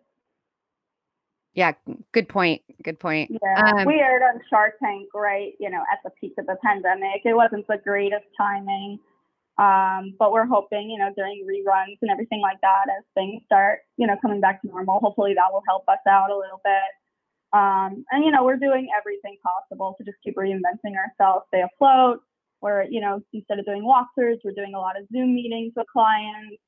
Yeah, 1.54 1.72
good 2.12 2.28
point. 2.28 2.60
Good 2.82 3.00
point. 3.00 3.30
Yeah, 3.30 3.80
um, 3.80 3.86
we 3.86 3.94
aired 3.94 4.22
on 4.22 4.42
Shark 4.50 4.74
Tank 4.82 5.08
right, 5.14 5.54
you 5.58 5.70
know, 5.70 5.82
at 5.90 6.00
the 6.04 6.10
peak 6.20 6.34
of 6.38 6.46
the 6.46 6.56
pandemic. 6.62 7.22
It 7.24 7.34
wasn't 7.34 7.66
the 7.66 7.78
greatest 7.82 8.26
timing, 8.36 8.98
um, 9.56 10.14
but 10.18 10.32
we're 10.32 10.44
hoping, 10.44 10.90
you 10.90 10.98
know, 10.98 11.10
during 11.16 11.46
reruns 11.48 11.96
and 12.02 12.10
everything 12.10 12.42
like 12.42 12.60
that, 12.60 12.92
as 12.98 13.04
things 13.14 13.42
start, 13.46 13.80
you 13.96 14.06
know, 14.06 14.16
coming 14.20 14.38
back 14.40 14.60
to 14.60 14.68
normal, 14.68 15.00
hopefully 15.00 15.32
that 15.32 15.50
will 15.50 15.62
help 15.66 15.84
us 15.88 16.04
out 16.06 16.30
a 16.30 16.36
little 16.36 16.60
bit. 16.62 16.92
Um, 17.54 18.04
and 18.10 18.22
you 18.22 18.30
know, 18.30 18.44
we're 18.44 18.58
doing 18.58 18.88
everything 18.92 19.38
possible 19.42 19.94
to 19.96 20.04
just 20.04 20.18
keep 20.22 20.36
reinventing 20.36 20.92
ourselves, 20.92 21.46
stay 21.48 21.62
afloat. 21.62 22.20
We're, 22.60 22.84
you 22.84 23.00
know, 23.00 23.22
instead 23.32 23.58
of 23.58 23.64
doing 23.64 23.82
walkthroughs, 23.82 24.40
we're 24.44 24.52
doing 24.52 24.74
a 24.74 24.78
lot 24.78 25.00
of 25.00 25.06
Zoom 25.10 25.34
meetings 25.34 25.72
with 25.74 25.86
clients. 25.90 26.60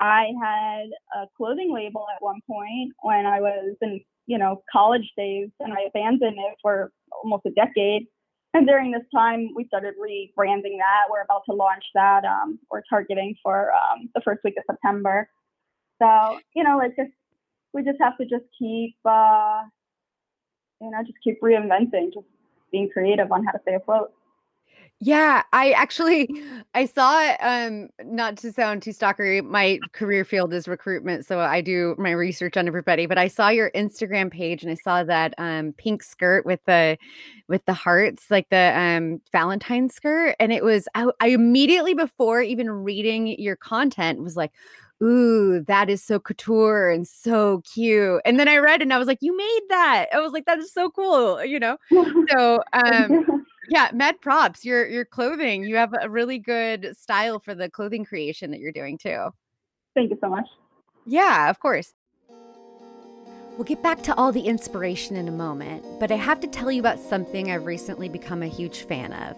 I 0.00 0.32
had 0.42 0.86
a 1.14 1.26
clothing 1.36 1.72
label 1.72 2.06
at 2.14 2.22
one 2.22 2.40
point 2.48 2.92
when 3.02 3.26
I 3.26 3.40
was 3.40 3.76
in 3.82 4.00
you 4.30 4.38
know, 4.38 4.62
college 4.70 5.10
days 5.16 5.48
and 5.58 5.72
I 5.72 5.86
abandoned 5.88 6.38
it 6.38 6.56
for 6.62 6.92
almost 7.10 7.46
a 7.46 7.50
decade. 7.50 8.06
And 8.54 8.64
during 8.64 8.92
this 8.92 9.02
time, 9.12 9.48
we 9.56 9.64
started 9.66 9.94
rebranding 10.00 10.78
that. 10.78 11.10
We're 11.10 11.22
about 11.22 11.42
to 11.48 11.52
launch 11.52 11.82
that. 11.96 12.24
Um, 12.24 12.60
we're 12.70 12.82
targeting 12.88 13.34
for 13.42 13.72
um, 13.72 14.08
the 14.14 14.20
first 14.24 14.40
week 14.44 14.54
of 14.56 14.62
September. 14.70 15.28
So, 16.00 16.38
you 16.54 16.62
know, 16.62 16.78
like 16.78 16.94
just 16.96 17.10
we 17.72 17.82
just 17.82 17.98
have 18.00 18.16
to 18.18 18.24
just 18.24 18.44
keep, 18.56 18.94
uh, 19.04 19.62
you 20.80 20.90
know, 20.90 21.02
just 21.02 21.18
keep 21.24 21.40
reinventing, 21.42 22.14
just 22.14 22.26
being 22.70 22.88
creative 22.88 23.32
on 23.32 23.44
how 23.44 23.50
to 23.50 23.58
stay 23.62 23.74
afloat. 23.74 24.12
Yeah, 25.02 25.42
I 25.52 25.70
actually 25.72 26.28
I 26.74 26.84
saw 26.84 27.34
um 27.40 27.88
not 28.04 28.36
to 28.38 28.52
sound 28.52 28.82
too 28.82 28.90
stalkery, 28.90 29.42
my 29.42 29.80
career 29.92 30.24
field 30.24 30.52
is 30.52 30.68
recruitment, 30.68 31.24
so 31.26 31.40
I 31.40 31.62
do 31.62 31.94
my 31.98 32.10
research 32.10 32.56
on 32.58 32.66
everybody, 32.68 33.06
but 33.06 33.16
I 33.18 33.28
saw 33.28 33.48
your 33.48 33.70
Instagram 33.70 34.30
page 34.30 34.62
and 34.62 34.70
I 34.70 34.74
saw 34.74 35.02
that 35.04 35.34
um 35.38 35.72
pink 35.78 36.02
skirt 36.02 36.44
with 36.44 36.60
the 36.66 36.98
with 37.48 37.64
the 37.64 37.72
hearts, 37.72 38.30
like 38.30 38.48
the 38.50 38.72
um 38.78 39.20
Valentine 39.32 39.88
skirt, 39.88 40.36
and 40.38 40.52
it 40.52 40.62
was 40.62 40.86
I, 40.94 41.06
I 41.20 41.28
immediately 41.28 41.94
before 41.94 42.42
even 42.42 42.70
reading 42.70 43.26
your 43.40 43.56
content 43.56 44.22
was 44.22 44.36
like, 44.36 44.52
ooh, 45.02 45.64
that 45.66 45.88
is 45.88 46.04
so 46.04 46.20
couture 46.20 46.90
and 46.90 47.08
so 47.08 47.62
cute. 47.72 48.20
And 48.26 48.38
then 48.38 48.48
I 48.48 48.58
read 48.58 48.82
and 48.82 48.92
I 48.92 48.98
was 48.98 49.08
like, 49.08 49.18
you 49.22 49.34
made 49.34 49.60
that. 49.70 50.06
I 50.12 50.20
was 50.20 50.32
like, 50.32 50.44
that 50.44 50.58
is 50.58 50.72
so 50.74 50.90
cool, 50.90 51.42
you 51.44 51.58
know? 51.58 51.78
So 52.30 52.60
um 52.74 53.18
yeah, 53.70 53.88
med 53.94 54.20
props. 54.20 54.64
Your 54.64 54.86
your 54.86 55.04
clothing, 55.04 55.62
you 55.62 55.76
have 55.76 55.94
a 55.98 56.10
really 56.10 56.38
good 56.38 56.96
style 56.96 57.38
for 57.38 57.54
the 57.54 57.70
clothing 57.70 58.04
creation 58.04 58.50
that 58.50 58.58
you're 58.58 58.72
doing 58.72 58.98
too. 58.98 59.28
Thank 59.94 60.10
you 60.10 60.18
so 60.20 60.28
much. 60.28 60.46
Yeah, 61.06 61.48
of 61.48 61.60
course. 61.60 61.94
We'll 63.56 63.64
get 63.64 63.82
back 63.82 64.02
to 64.02 64.14
all 64.16 64.32
the 64.32 64.40
inspiration 64.40 65.16
in 65.16 65.28
a 65.28 65.32
moment, 65.32 65.84
but 66.00 66.10
I 66.10 66.16
have 66.16 66.40
to 66.40 66.48
tell 66.48 66.72
you 66.72 66.80
about 66.80 66.98
something 66.98 67.50
I've 67.50 67.66
recently 67.66 68.08
become 68.08 68.42
a 68.42 68.48
huge 68.48 68.82
fan 68.82 69.12
of. 69.12 69.36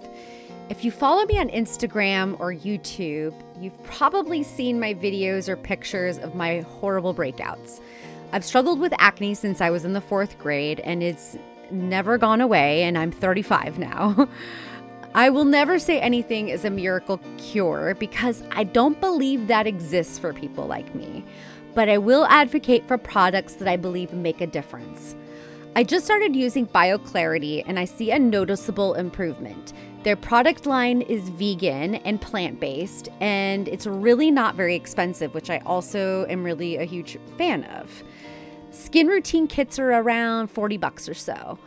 If 0.71 0.85
you 0.85 0.91
follow 0.91 1.25
me 1.27 1.39
on 1.39 1.49
Instagram 1.49 2.39
or 2.41 2.55
YouTube, 2.55 3.35
you've 3.61 3.83
probably 3.85 4.43
seen 4.43 4.81
my 4.81 4.95
videos 4.95 5.49
or 5.49 5.57
pictures 5.57 6.19
of 6.19 6.35
my 6.35 6.61
horrible 6.61 7.15
breakouts. 7.15 7.81
I've 8.33 8.45
struggled 8.45 8.81
with 8.81 8.95
acne 8.99 9.35
since 9.35 9.61
I 9.61 9.71
was 9.71 9.85
in 9.85 9.93
the 9.93 10.01
fourth 10.01 10.39
grade, 10.39 10.81
and 10.81 11.03
it's 11.03 11.37
never 11.73 12.19
gone 12.19 12.41
away, 12.41 12.83
and 12.83 12.97
I'm 12.99 13.11
35 13.11 13.79
now. 13.79 14.29
I 15.15 15.29
will 15.29 15.45
never 15.45 15.79
say 15.79 16.01
anything 16.01 16.49
is 16.49 16.65
a 16.65 16.71
miracle 16.71 17.21
cure 17.37 17.95
because 17.99 18.43
I 18.53 18.65
don't 18.65 18.99
believe 18.99 19.47
that 19.49 19.67
exists 19.67 20.19
for 20.19 20.33
people 20.33 20.67
like 20.67 20.95
me. 20.95 21.23
But 21.75 21.91
I 21.91 21.99
will 21.99 22.25
advocate 22.27 22.87
for 22.89 22.97
products 22.97 23.55
that 23.55 23.69
I 23.69 23.77
believe 23.77 24.13
make 24.13 24.41
a 24.41 24.47
difference. 24.47 25.15
I 25.77 25.85
just 25.85 26.05
started 26.05 26.35
using 26.37 26.67
BioClarity 26.67 27.63
and 27.67 27.79
I 27.79 27.85
see 27.85 28.11
a 28.11 28.19
noticeable 28.19 28.95
improvement. 28.95 29.75
Their 30.03 30.17
product 30.17 30.67
line 30.67 31.03
is 31.03 31.29
vegan 31.29 31.95
and 31.97 32.21
plant 32.21 32.59
based, 32.59 33.09
and 33.21 33.69
it's 33.69 33.87
really 33.87 34.31
not 34.31 34.55
very 34.57 34.75
expensive, 34.75 35.33
which 35.33 35.49
I 35.49 35.59
also 35.59 36.27
am 36.27 36.43
really 36.43 36.77
a 36.77 36.85
huge 36.85 37.19
fan 37.39 37.65
of. 37.65 38.03
Skin 38.73 39.07
routine 39.07 39.47
kits 39.47 39.79
are 39.79 39.93
around 39.93 40.49
40 40.49 40.79
bucks 40.79 41.09
or 41.09 41.15
so. 41.15 41.59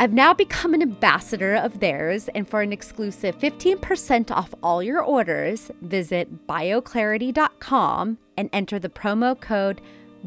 I've 0.00 0.14
now 0.14 0.32
become 0.32 0.72
an 0.72 0.80
ambassador 0.80 1.54
of 1.54 1.80
theirs, 1.80 2.28
and 2.34 2.48
for 2.48 2.62
an 2.62 2.72
exclusive 2.72 3.38
15% 3.38 4.30
off 4.30 4.54
all 4.62 4.82
your 4.82 5.02
orders, 5.02 5.70
visit 5.82 6.46
bioclarity.com 6.46 8.16
and 8.38 8.48
enter 8.54 8.78
the 8.78 8.88
promo 8.88 9.38
code 9.38 9.82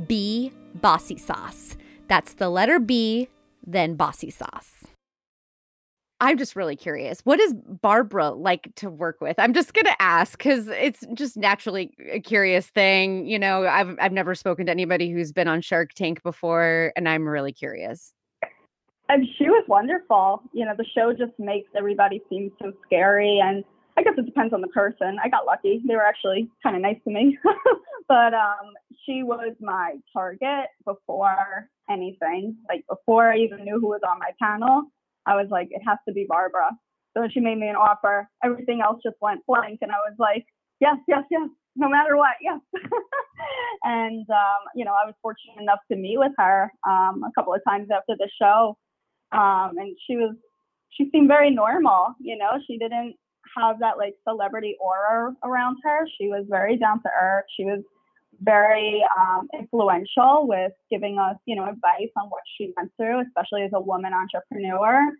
B 0.08 0.51
Bossy 0.75 1.17
Sauce. 1.17 1.75
That's 2.08 2.34
the 2.34 2.50
letter 2.50 2.77
B, 2.77 3.29
then 3.65 3.96
Bossy 3.96 4.29
Sauce. 4.29 4.93
I'm 6.24 6.38
just 6.38 6.56
really 6.56 6.77
curious. 6.77 7.20
What 7.25 7.42
is 7.42 7.53
Barbara 7.53 8.30
like 8.30 8.74
to 8.75 8.89
work 8.89 9.20
with? 9.20 9.38
I'm 9.38 9.53
just 9.53 9.74
going 9.74 9.88
to 9.88 10.01
ask 10.01 10.39
cuz 10.39 10.70
it's 10.70 11.06
just 11.13 11.36
naturally 11.36 11.94
a 12.10 12.22
curious 12.22 12.70
thing, 12.70 13.27
you 13.27 13.38
know, 13.38 13.68
I've 13.68 13.98
I've 14.00 14.13
never 14.13 14.34
spoken 14.34 14.68
to 14.68 14.72
anybody 14.72 15.12
who's 15.12 15.34
been 15.34 15.50
on 15.50 15.60
Shark 15.60 15.92
Tank 15.94 16.24
before 16.24 16.94
and 16.96 17.10
I'm 17.10 17.27
really 17.27 17.51
curious. 17.51 18.13
And 19.10 19.27
she 19.38 19.50
was 19.50 19.65
wonderful. 19.68 20.42
You 20.53 20.65
know, 20.65 20.72
the 20.77 20.86
show 20.96 21.12
just 21.12 21.38
makes 21.39 21.70
everybody 21.75 22.22
seem 22.30 22.53
so 22.62 22.72
scary 22.86 23.42
and 23.44 23.65
I 23.98 24.03
guess 24.03 24.13
it 24.18 24.25
depends 24.25 24.53
on 24.53 24.62
the 24.62 24.70
person. 24.70 25.18
I 25.22 25.27
got 25.27 25.46
lucky. 25.46 25.82
They 25.86 25.94
were 25.94 26.06
actually 26.06 26.50
kind 26.63 26.77
of 26.77 26.82
nice 26.82 27.01
to 27.03 27.12
me. 27.12 27.38
but 28.08 28.34
um 28.34 28.72
she 29.06 29.24
was 29.24 29.53
my 29.60 29.96
target 30.13 30.70
before 30.86 31.68
anything. 31.89 32.56
Like 32.70 32.86
before 32.88 33.34
I 33.34 33.39
even 33.39 33.65
knew 33.65 33.77
who 33.82 33.88
was 33.88 34.01
on 34.08 34.20
my 34.20 34.32
panel 34.42 34.84
I 35.25 35.36
was 35.36 35.48
like, 35.50 35.70
it 35.72 35.82
has 35.88 35.98
to 36.08 36.13
be 36.13 36.25
Barbara. 36.27 36.72
So 37.15 37.27
she 37.32 37.39
made 37.39 37.58
me 37.58 37.68
an 37.68 37.75
offer. 37.75 38.27
Everything 38.44 38.82
else 38.82 39.00
just 39.03 39.18
went 39.22 39.46
blank. 39.48 39.80
And 39.82 39.92
I 39.92 40.01
was 40.08 40.15
like, 40.18 40.46
yes, 40.80 40.98
yes, 41.08 41.24
yes, 41.30 41.50
no 41.75 41.89
matter 41.89 42.18
what, 42.18 42.36
yes. 42.42 42.60
and, 43.84 44.25
um, 44.30 44.62
you 44.75 44.86
know, 44.86 44.92
I 44.92 45.06
was 45.06 45.13
fortunate 45.22 45.62
enough 45.62 45.80
to 45.92 45.98
meet 45.98 46.18
with 46.18 46.32
her 46.38 46.72
um, 46.88 47.24
a 47.24 47.32
couple 47.36 47.53
of 47.53 47.62
times 47.68 47.88
after 47.94 48.15
the 48.18 48.30
show. 48.42 48.77
Um, 49.32 49.74
and 49.77 49.96
she 50.08 50.15
was, 50.15 50.36
she 50.89 51.10
seemed 51.12 51.27
very 51.27 51.50
normal, 51.50 52.13
you 52.20 52.38
know, 52.38 52.51
she 52.68 52.77
didn't 52.77 53.15
have 53.58 53.80
that 53.80 53.98
like 53.98 54.13
celebrity 54.27 54.75
aura 54.80 55.34
around 55.44 55.77
her. 55.84 56.08
She 56.20 56.27
was 56.27 56.46
very 56.50 56.77
down 56.77 57.01
to 57.03 57.10
earth. 57.10 57.46
She 57.58 57.65
was 57.65 57.84
very 58.42 59.04
um, 59.20 59.48
influential 59.58 60.48
with 60.48 60.72
giving 60.92 61.18
us, 61.20 61.36
you 61.46 61.56
know, 61.56 61.63
advice 61.63 62.12
on 62.18 62.30
what 62.30 62.42
she 62.58 62.74
went 62.78 62.92
through, 62.98 63.22
especially 63.22 63.63
as 63.63 63.72
a 63.74 63.82
woman 63.82 64.12
entrepreneur. 64.13 65.12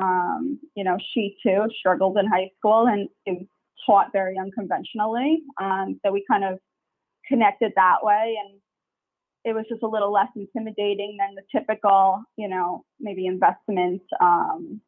Um, 0.00 0.60
you 0.76 0.84
know, 0.84 0.96
she 1.12 1.36
too 1.42 1.64
struggled 1.78 2.16
in 2.18 2.26
high 2.26 2.50
school 2.58 2.86
and 2.86 3.08
is 3.26 3.46
taught 3.86 4.12
very 4.12 4.36
unconventionally. 4.38 5.42
Um, 5.60 6.00
so 6.04 6.12
we 6.12 6.24
kind 6.30 6.44
of 6.44 6.58
connected 7.26 7.72
that 7.76 7.96
way, 8.02 8.36
and 8.44 8.60
it 9.44 9.54
was 9.54 9.64
just 9.68 9.82
a 9.82 9.88
little 9.88 10.12
less 10.12 10.28
intimidating 10.36 11.16
than 11.18 11.34
the 11.34 11.42
typical, 11.58 12.22
you 12.36 12.48
know, 12.48 12.84
maybe 13.00 13.26
investment, 13.26 14.02
um, 14.20 14.80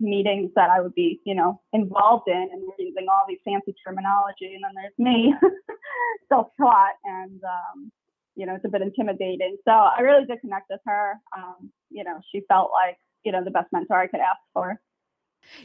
meetings 0.00 0.50
that 0.56 0.70
I 0.70 0.80
would 0.80 0.94
be, 0.94 1.20
you 1.24 1.34
know, 1.34 1.60
involved 1.72 2.28
in 2.28 2.48
and 2.52 2.62
we're 2.62 2.84
using 2.84 3.06
all 3.08 3.22
these 3.28 3.38
fancy 3.44 3.74
terminology. 3.86 4.54
And 4.54 4.64
then 4.64 4.72
there's 4.74 4.98
me, 4.98 5.34
self 6.28 6.48
taught, 6.60 6.94
and, 7.04 7.40
um, 7.44 7.92
you 8.36 8.46
know, 8.46 8.54
it's 8.54 8.64
a 8.64 8.68
bit 8.68 8.82
intimidating. 8.82 9.56
So 9.64 9.70
I 9.70 10.00
really 10.00 10.26
did 10.26 10.40
connect 10.40 10.66
with 10.70 10.80
her. 10.86 11.14
Um, 11.36 11.70
you 11.90 12.04
know, 12.04 12.20
she 12.32 12.42
felt 12.48 12.70
like, 12.72 12.96
you 13.24 13.32
know, 13.32 13.44
the 13.44 13.50
best 13.50 13.68
mentor 13.72 13.98
I 13.98 14.08
could 14.08 14.20
ask 14.20 14.40
for. 14.52 14.80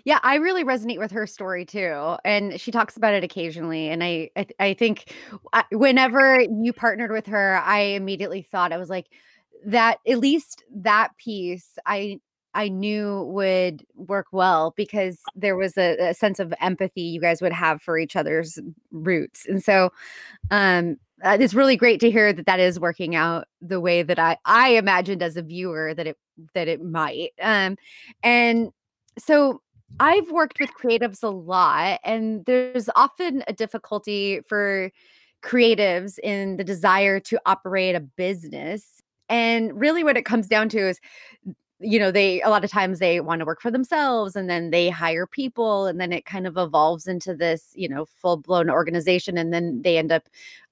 Yeah, 0.04 0.20
I 0.24 0.36
really 0.36 0.64
resonate 0.64 1.00
with 1.00 1.12
her 1.12 1.26
story 1.26 1.66
too, 1.66 2.18
and 2.26 2.60
she 2.60 2.72
talks 2.72 2.98
about 2.98 3.14
it 3.14 3.24
occasionally. 3.24 3.90
And 3.90 4.04
I, 4.04 4.30
I, 4.36 4.48
I 4.60 4.74
think 4.74 5.14
whenever 5.72 6.42
you 6.42 6.74
partnered 6.74 7.12
with 7.12 7.28
her, 7.28 7.58
I 7.64 7.80
immediately 7.80 8.42
thought 8.42 8.74
I 8.74 8.78
was 8.78 8.90
like, 8.90 9.08
that 9.66 10.00
at 10.08 10.20
least 10.20 10.64
that 10.74 11.12
piece, 11.18 11.78
I, 11.86 12.20
I 12.60 12.68
knew 12.68 13.24
would 13.24 13.86
work 13.96 14.28
well 14.34 14.74
because 14.76 15.20
there 15.34 15.56
was 15.56 15.78
a, 15.78 16.10
a 16.10 16.14
sense 16.14 16.40
of 16.40 16.54
empathy 16.60 17.02
you 17.02 17.22
guys 17.22 17.42
would 17.42 17.54
have 17.54 17.82
for 17.82 17.98
each 17.98 18.18
other's 18.18 18.60
roots, 18.92 19.46
and 19.48 19.64
so, 19.64 19.92
um, 20.52 20.98
uh, 21.24 21.38
it's 21.40 21.54
really 21.54 21.78
great 21.78 22.02
to 22.02 22.12
hear 22.12 22.34
that 22.34 22.46
that 22.46 22.60
is 22.60 22.78
working 22.78 23.16
out 23.16 23.48
the 23.62 23.80
way 23.80 24.04
that 24.04 24.20
I 24.20 24.38
I 24.44 24.72
imagined 24.72 25.24
as 25.24 25.38
a 25.38 25.42
viewer 25.42 25.94
that 25.94 26.06
it 26.06 26.18
that 26.54 26.68
it 26.68 26.84
might. 26.84 27.32
Um, 27.42 27.78
and 28.24 28.72
so 29.18 29.62
I've 30.02 30.30
worked 30.30 30.60
with 30.60 30.70
creatives 30.82 31.24
a 31.24 31.30
lot, 31.30 32.02
and 32.04 32.44
there's 32.46 32.90
often 32.96 33.42
a 33.48 33.54
difficulty 33.54 34.42
for 34.50 34.92
creatives 35.44 36.20
in 36.20 36.58
the 36.58 36.66
desire 36.66 37.22
to 37.22 37.40
operate 37.46 37.96
a 37.96 38.02
business. 38.02 39.02
And 39.30 39.80
really, 39.80 40.04
what 40.04 40.18
it 40.18 40.26
comes 40.26 40.48
down 40.48 40.68
to 40.70 40.90
is 40.90 41.00
you 41.80 41.98
know 42.00 42.12
they 42.12 42.42
a 42.42 42.50
lot 42.50 42.64
of 42.66 42.72
times 42.72 43.00
they 43.00 43.22
want 43.22 43.40
to 43.40 43.46
work 43.46 43.62
for 43.62 43.72
themselves 43.72 44.36
and 44.36 44.50
then 44.50 44.70
they 44.70 44.90
hire 44.90 45.26
people 45.26 45.86
and 45.86 46.00
then 46.00 46.12
it 46.12 46.26
kind 46.26 46.46
of 46.46 46.58
evolves 46.58 47.08
into 47.08 47.34
this 47.36 47.72
you 47.76 47.88
know 47.88 48.06
full 48.06 48.38
blown 48.38 48.70
organization 48.70 49.38
and 49.38 49.54
then 49.54 49.82
they 49.82 49.98
end 49.98 50.12
up 50.12 50.24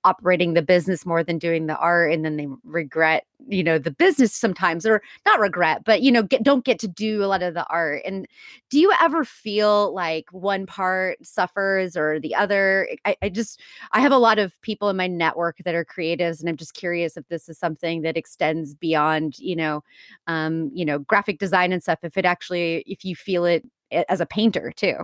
operating 0.07 0.53
the 0.53 0.61
business 0.61 1.05
more 1.05 1.21
than 1.21 1.37
doing 1.37 1.67
the 1.67 1.77
art 1.77 2.13
and 2.13 2.23
then 2.23 2.37
they 2.37 2.47
regret 2.63 3.25
you 3.49 3.61
know 3.61 3.77
the 3.77 3.91
business 3.91 4.33
sometimes 4.33 4.85
or 4.85 5.01
not 5.25 5.39
regret 5.39 5.83
but 5.83 6.01
you 6.01 6.09
know 6.11 6.23
get, 6.23 6.43
don't 6.43 6.63
get 6.63 6.79
to 6.79 6.87
do 6.87 7.23
a 7.23 7.27
lot 7.27 7.43
of 7.43 7.53
the 7.53 7.65
art. 7.67 8.01
And 8.05 8.25
do 8.69 8.79
you 8.79 8.93
ever 9.01 9.25
feel 9.25 9.93
like 9.93 10.25
one 10.31 10.65
part 10.65 11.25
suffers 11.25 11.97
or 11.97 12.21
the 12.21 12.33
other? 12.33 12.87
I, 13.03 13.17
I 13.21 13.29
just 13.29 13.59
i 13.91 13.99
have 13.99 14.13
a 14.13 14.17
lot 14.17 14.39
of 14.39 14.59
people 14.61 14.89
in 14.89 14.95
my 14.95 15.07
network 15.07 15.57
that 15.65 15.75
are 15.75 15.85
creatives 15.85 16.39
and 16.39 16.47
i'm 16.47 16.55
just 16.55 16.73
curious 16.73 17.17
if 17.17 17.27
this 17.27 17.49
is 17.49 17.57
something 17.57 18.01
that 18.03 18.15
extends 18.15 18.73
beyond 18.73 19.37
you 19.39 19.55
know 19.55 19.83
um 20.27 20.71
you 20.73 20.85
know 20.85 20.99
graphic 20.99 21.39
design 21.39 21.73
and 21.73 21.83
stuff 21.83 21.99
if 22.03 22.17
it 22.17 22.25
actually 22.25 22.83
if 22.87 23.03
you 23.03 23.15
feel 23.15 23.43
it 23.45 23.65
as 24.09 24.21
a 24.21 24.25
painter 24.25 24.71
too 24.75 24.95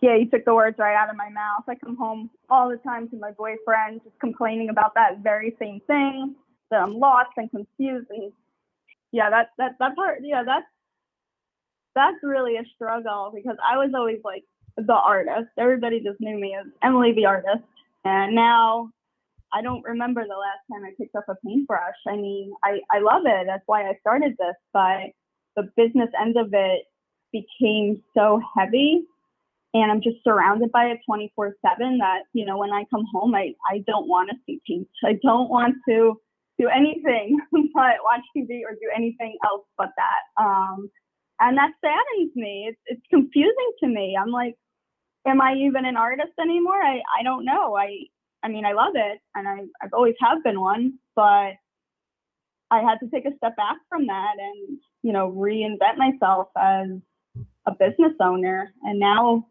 yeah, 0.00 0.16
you 0.16 0.28
took 0.28 0.44
the 0.44 0.54
words 0.54 0.76
right 0.78 0.96
out 0.96 1.10
of 1.10 1.16
my 1.16 1.30
mouth. 1.30 1.64
I 1.68 1.74
come 1.74 1.96
home 1.96 2.30
all 2.50 2.68
the 2.68 2.76
time 2.78 3.08
to 3.10 3.16
my 3.16 3.30
boyfriend 3.32 4.02
just 4.04 4.18
complaining 4.20 4.68
about 4.68 4.94
that 4.94 5.22
very 5.22 5.56
same 5.58 5.80
thing 5.86 6.34
that 6.70 6.82
I'm 6.82 6.94
lost 6.94 7.30
and 7.36 7.50
confused 7.50 8.08
and 8.10 8.32
yeah, 9.12 9.30
that 9.30 9.50
that 9.58 9.72
that 9.78 9.94
part 9.94 10.20
yeah, 10.22 10.42
that's 10.44 10.66
that's 11.94 12.16
really 12.22 12.56
a 12.56 12.64
struggle 12.74 13.32
because 13.34 13.56
I 13.62 13.76
was 13.76 13.92
always 13.94 14.20
like 14.24 14.44
the 14.76 14.94
artist. 14.94 15.50
Everybody 15.58 16.00
just 16.00 16.20
knew 16.20 16.38
me 16.38 16.56
as 16.58 16.66
Emily 16.82 17.12
the 17.12 17.26
artist. 17.26 17.64
And 18.04 18.34
now 18.34 18.90
I 19.52 19.62
don't 19.62 19.84
remember 19.84 20.22
the 20.22 20.34
last 20.34 20.60
time 20.72 20.84
I 20.84 20.94
picked 20.98 21.14
up 21.14 21.26
a 21.28 21.34
paintbrush. 21.44 21.94
I 22.08 22.16
mean, 22.16 22.52
I, 22.64 22.80
I 22.90 23.00
love 23.00 23.22
it. 23.26 23.46
That's 23.46 23.62
why 23.66 23.82
I 23.88 23.98
started 24.00 24.32
this, 24.38 24.56
but 24.72 25.12
the 25.56 25.70
business 25.76 26.08
end 26.20 26.36
of 26.36 26.54
it 26.54 26.84
became 27.32 28.02
so 28.14 28.40
heavy 28.56 29.04
and 29.74 29.90
I'm 29.90 30.02
just 30.02 30.16
surrounded 30.22 30.70
by 30.70 30.86
it 30.86 30.98
24 31.06 31.56
7 31.66 31.98
that, 31.98 32.22
you 32.32 32.44
know, 32.44 32.58
when 32.58 32.72
I 32.72 32.84
come 32.90 33.04
home, 33.12 33.34
I, 33.34 33.54
I 33.70 33.82
don't 33.86 34.08
want 34.08 34.30
to 34.30 34.36
see 34.46 34.60
paint. 34.68 34.88
I 35.04 35.18
don't 35.22 35.48
want 35.48 35.76
to 35.88 36.14
do 36.58 36.68
anything 36.68 37.38
but 37.52 37.96
watch 38.04 38.20
TV 38.36 38.60
or 38.68 38.72
do 38.72 38.90
anything 38.94 39.36
else 39.44 39.64
but 39.78 39.90
that. 39.96 40.42
Um, 40.42 40.90
and 41.40 41.56
that 41.56 41.72
saddens 41.80 42.32
me. 42.36 42.66
It's, 42.68 42.80
it's 42.86 43.06
confusing 43.10 43.72
to 43.82 43.88
me. 43.88 44.16
I'm 44.20 44.30
like, 44.30 44.54
am 45.26 45.40
I 45.40 45.54
even 45.54 45.86
an 45.86 45.96
artist 45.96 46.32
anymore? 46.40 46.80
I, 46.82 47.00
I 47.18 47.22
don't 47.22 47.44
know. 47.44 47.74
I, 47.74 47.96
I 48.42 48.48
mean, 48.48 48.66
I 48.66 48.72
love 48.72 48.92
it 48.94 49.20
and 49.34 49.48
I, 49.48 49.60
I've 49.82 49.92
always 49.94 50.14
have 50.20 50.44
been 50.44 50.60
one, 50.60 50.98
but 51.16 51.54
I 52.70 52.80
had 52.80 52.98
to 53.00 53.08
take 53.10 53.24
a 53.24 53.36
step 53.36 53.56
back 53.56 53.76
from 53.88 54.06
that 54.06 54.34
and, 54.38 54.78
you 55.02 55.12
know, 55.12 55.30
reinvent 55.30 55.96
myself 55.96 56.48
as 56.58 56.88
a 57.66 57.72
business 57.72 58.12
owner. 58.20 58.72
And 58.82 58.98
now 58.98 59.46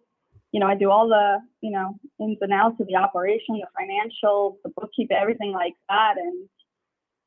you 0.51 0.59
know, 0.59 0.67
I 0.67 0.75
do 0.75 0.89
all 0.91 1.07
the, 1.07 1.39
you 1.61 1.71
know, 1.71 1.97
ins 2.19 2.37
and 2.41 2.51
outs 2.51 2.79
of 2.79 2.87
the 2.87 2.95
operation, 2.95 3.59
the 3.59 3.67
financials, 3.79 4.55
the 4.63 4.71
bookkeeping, 4.75 5.17
everything 5.17 5.53
like 5.53 5.73
that. 5.89 6.15
And 6.17 6.49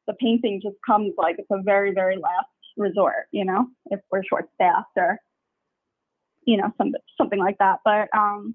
the 0.06 0.14
painting 0.14 0.60
just 0.62 0.76
comes 0.87 1.14
like 1.16 1.37
it's 1.38 1.50
a 1.50 1.62
very, 1.62 1.92
very 1.92 2.16
last 2.16 2.48
resort, 2.76 3.28
you 3.30 3.44
know, 3.44 3.66
if 3.87 4.00
we're 4.10 4.24
short 4.24 4.48
staffed 4.54 4.96
or, 4.96 5.18
you 6.46 6.58
know, 6.58 6.70
some, 6.76 6.92
something 7.16 7.38
like 7.38 7.56
that. 7.58 7.78
But 7.84 8.08
um, 8.16 8.54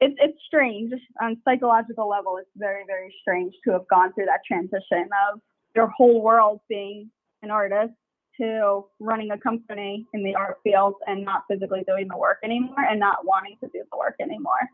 it's 0.00 0.14
it's 0.20 0.38
strange 0.46 0.92
on 1.20 1.40
psychological 1.44 2.08
level. 2.08 2.36
It's 2.36 2.50
very, 2.56 2.84
very 2.86 3.14
strange 3.20 3.54
to 3.64 3.72
have 3.72 3.88
gone 3.88 4.12
through 4.12 4.26
that 4.26 4.40
transition 4.46 5.08
of 5.32 5.40
your 5.74 5.88
whole 5.88 6.22
world 6.22 6.60
being 6.68 7.10
an 7.42 7.50
artist 7.50 7.94
to 8.38 8.84
running 9.00 9.30
a 9.30 9.38
company 9.38 10.06
in 10.14 10.22
the 10.24 10.34
art 10.34 10.58
field 10.64 10.94
and 11.06 11.24
not 11.24 11.44
physically 11.48 11.84
doing 11.86 12.08
the 12.08 12.16
work 12.16 12.38
anymore 12.42 12.84
and 12.88 12.98
not 12.98 13.24
wanting 13.24 13.56
to 13.60 13.66
do 13.68 13.82
the 13.90 13.98
work 13.98 14.14
anymore. 14.20 14.68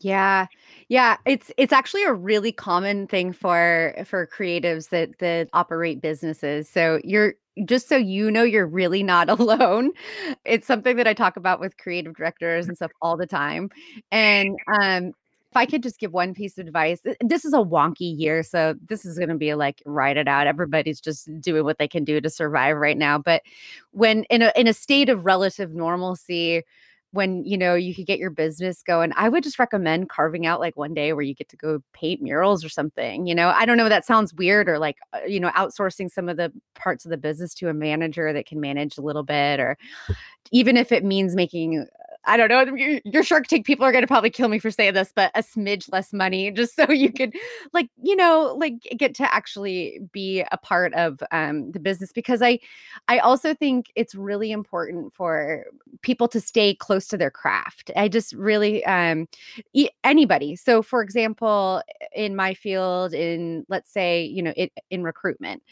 Yeah. 0.00 0.46
Yeah, 0.88 1.16
it's 1.24 1.50
it's 1.56 1.72
actually 1.72 2.04
a 2.04 2.12
really 2.12 2.52
common 2.52 3.06
thing 3.06 3.32
for 3.32 3.94
for 4.04 4.26
creatives 4.26 4.90
that 4.90 5.18
that 5.20 5.48
operate 5.52 6.02
businesses. 6.02 6.68
So 6.68 7.00
you're 7.02 7.34
just 7.64 7.88
so 7.88 7.96
you 7.96 8.30
know 8.30 8.42
you're 8.42 8.66
really 8.66 9.02
not 9.02 9.30
alone. 9.40 9.92
It's 10.44 10.66
something 10.66 10.96
that 10.96 11.06
I 11.08 11.14
talk 11.14 11.36
about 11.36 11.60
with 11.60 11.78
creative 11.78 12.14
directors 12.14 12.68
and 12.68 12.76
stuff 12.76 12.92
all 13.00 13.16
the 13.16 13.26
time. 13.26 13.70
And 14.12 14.56
um 14.80 15.12
if 15.50 15.56
I 15.56 15.66
could 15.66 15.82
just 15.82 15.98
give 15.98 16.12
one 16.12 16.34
piece 16.34 16.58
of 16.58 16.66
advice, 16.66 17.00
this 17.20 17.44
is 17.44 17.52
a 17.52 17.58
wonky 17.58 18.18
year. 18.18 18.42
So 18.42 18.74
this 18.84 19.04
is 19.04 19.16
going 19.16 19.28
to 19.28 19.36
be 19.36 19.54
like 19.54 19.82
write 19.86 20.16
it 20.16 20.28
out. 20.28 20.46
Everybody's 20.46 21.00
just 21.00 21.28
doing 21.40 21.64
what 21.64 21.78
they 21.78 21.88
can 21.88 22.04
do 22.04 22.20
to 22.20 22.28
survive 22.30 22.76
right 22.76 22.98
now. 22.98 23.18
But 23.18 23.42
when 23.92 24.24
in 24.24 24.42
a 24.42 24.52
in 24.56 24.66
a 24.66 24.72
state 24.72 25.08
of 25.08 25.24
relative 25.24 25.72
normalcy, 25.72 26.62
when 27.12 27.44
you 27.44 27.56
know 27.56 27.74
you 27.74 27.94
could 27.94 28.06
get 28.06 28.18
your 28.18 28.30
business 28.30 28.82
going 28.82 29.12
i 29.16 29.28
would 29.28 29.42
just 29.42 29.58
recommend 29.58 30.08
carving 30.08 30.44
out 30.44 30.60
like 30.60 30.76
one 30.76 30.92
day 30.92 31.12
where 31.12 31.22
you 31.22 31.34
get 31.34 31.48
to 31.48 31.56
go 31.56 31.80
paint 31.92 32.20
murals 32.20 32.64
or 32.64 32.68
something 32.68 33.26
you 33.26 33.34
know 33.34 33.48
i 33.50 33.64
don't 33.64 33.76
know 33.76 33.86
if 33.86 33.90
that 33.90 34.04
sounds 34.04 34.34
weird 34.34 34.68
or 34.68 34.78
like 34.78 34.98
uh, 35.14 35.20
you 35.26 35.40
know 35.40 35.50
outsourcing 35.50 36.10
some 36.10 36.28
of 36.28 36.36
the 36.36 36.52
parts 36.74 37.04
of 37.04 37.10
the 37.10 37.16
business 37.16 37.54
to 37.54 37.68
a 37.68 37.74
manager 37.74 38.32
that 38.32 38.46
can 38.46 38.60
manage 38.60 38.98
a 38.98 39.02
little 39.02 39.22
bit 39.22 39.60
or 39.60 39.78
even 40.52 40.76
if 40.76 40.92
it 40.92 41.04
means 41.04 41.34
making 41.34 41.86
I 42.26 42.36
don't 42.36 42.48
know. 42.48 43.00
Your, 43.04 43.22
Shark 43.22 43.46
Tank 43.46 43.64
people 43.64 43.84
are 43.84 43.92
going 43.92 44.02
to 44.02 44.08
probably 44.08 44.30
kill 44.30 44.48
me 44.48 44.58
for 44.58 44.70
saying 44.70 44.94
this, 44.94 45.12
but 45.14 45.30
a 45.34 45.42
smidge 45.42 45.90
less 45.92 46.12
money 46.12 46.50
just 46.52 46.74
so 46.74 46.90
you 46.90 47.12
could, 47.12 47.34
like, 47.72 47.88
you 48.02 48.16
know, 48.16 48.54
like 48.58 48.74
get 48.96 49.14
to 49.16 49.34
actually 49.34 50.00
be 50.12 50.44
a 50.52 50.58
part 50.58 50.92
of 50.94 51.22
um, 51.30 51.70
the 51.72 51.80
business. 51.80 52.12
Because 52.12 52.42
I, 52.42 52.58
I 53.08 53.18
also 53.18 53.54
think 53.54 53.92
it's 53.94 54.14
really 54.14 54.50
important 54.50 55.14
for 55.14 55.64
people 56.02 56.28
to 56.28 56.40
stay 56.40 56.74
close 56.74 57.06
to 57.08 57.16
their 57.16 57.30
craft. 57.30 57.90
I 57.96 58.08
just 58.08 58.32
really, 58.32 58.84
um, 58.84 59.28
anybody. 60.04 60.56
So, 60.56 60.82
for 60.82 61.02
example, 61.02 61.82
in 62.14 62.34
my 62.34 62.54
field, 62.54 63.14
in 63.14 63.64
let's 63.68 63.90
say, 63.90 64.24
you 64.24 64.42
know, 64.42 64.52
it, 64.56 64.72
in 64.90 65.02
recruitment, 65.02 65.62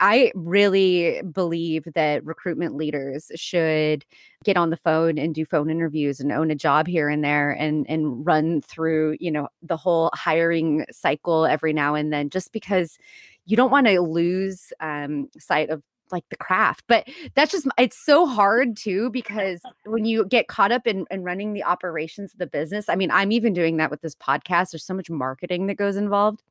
I 0.00 0.32
really 0.34 1.22
believe 1.22 1.84
that 1.94 2.24
recruitment 2.24 2.76
leaders 2.76 3.30
should 3.36 4.04
get 4.44 4.56
on 4.56 4.70
the 4.70 4.76
phone 4.76 5.18
and 5.18 5.34
do 5.34 5.44
phone 5.44 5.70
interviews 5.70 6.20
and 6.20 6.32
own 6.32 6.50
a 6.50 6.54
job 6.54 6.86
here 6.86 7.08
and 7.08 7.24
there 7.24 7.52
and 7.52 7.86
and 7.88 8.26
run 8.26 8.60
through, 8.62 9.16
you 9.20 9.30
know, 9.30 9.48
the 9.62 9.76
whole 9.76 10.10
hiring 10.14 10.84
cycle 10.90 11.46
every 11.46 11.72
now 11.72 11.94
and 11.94 12.12
then 12.12 12.30
just 12.30 12.52
because 12.52 12.98
you 13.46 13.56
don't 13.56 13.70
want 13.70 13.86
to 13.86 14.00
lose 14.00 14.72
um, 14.80 15.28
sight 15.38 15.70
of 15.70 15.82
like 16.10 16.24
the 16.30 16.36
craft. 16.36 16.84
But 16.88 17.08
that's 17.34 17.52
just 17.52 17.66
it's 17.78 18.04
so 18.04 18.26
hard 18.26 18.76
too 18.76 19.10
because 19.10 19.60
when 19.84 20.04
you 20.04 20.26
get 20.26 20.48
caught 20.48 20.72
up 20.72 20.86
in, 20.86 21.06
in 21.10 21.22
running 21.22 21.52
the 21.52 21.64
operations 21.64 22.32
of 22.32 22.38
the 22.38 22.46
business 22.46 22.88
i 22.88 22.94
mean 22.94 23.10
i'm 23.10 23.32
even 23.32 23.52
doing 23.52 23.76
that 23.78 23.90
with 23.90 24.00
this 24.00 24.14
podcast 24.14 24.70
there's 24.70 24.84
so 24.84 24.94
much 24.94 25.10
marketing 25.10 25.66
that 25.66 25.74
goes 25.76 25.96
involved 25.96 26.42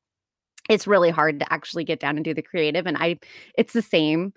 it's 0.70 0.88
really 0.88 1.10
hard 1.10 1.40
to 1.40 1.54
actually 1.54 1.84
get 1.84 2.00
down 2.00 2.16
and 2.16 2.26
do 2.26 2.34
the 2.34 2.42
creative 2.42 2.86
and 2.88 2.98
i 2.98 3.18
it's 3.58 3.74
the 3.74 3.82
same 3.82 4.34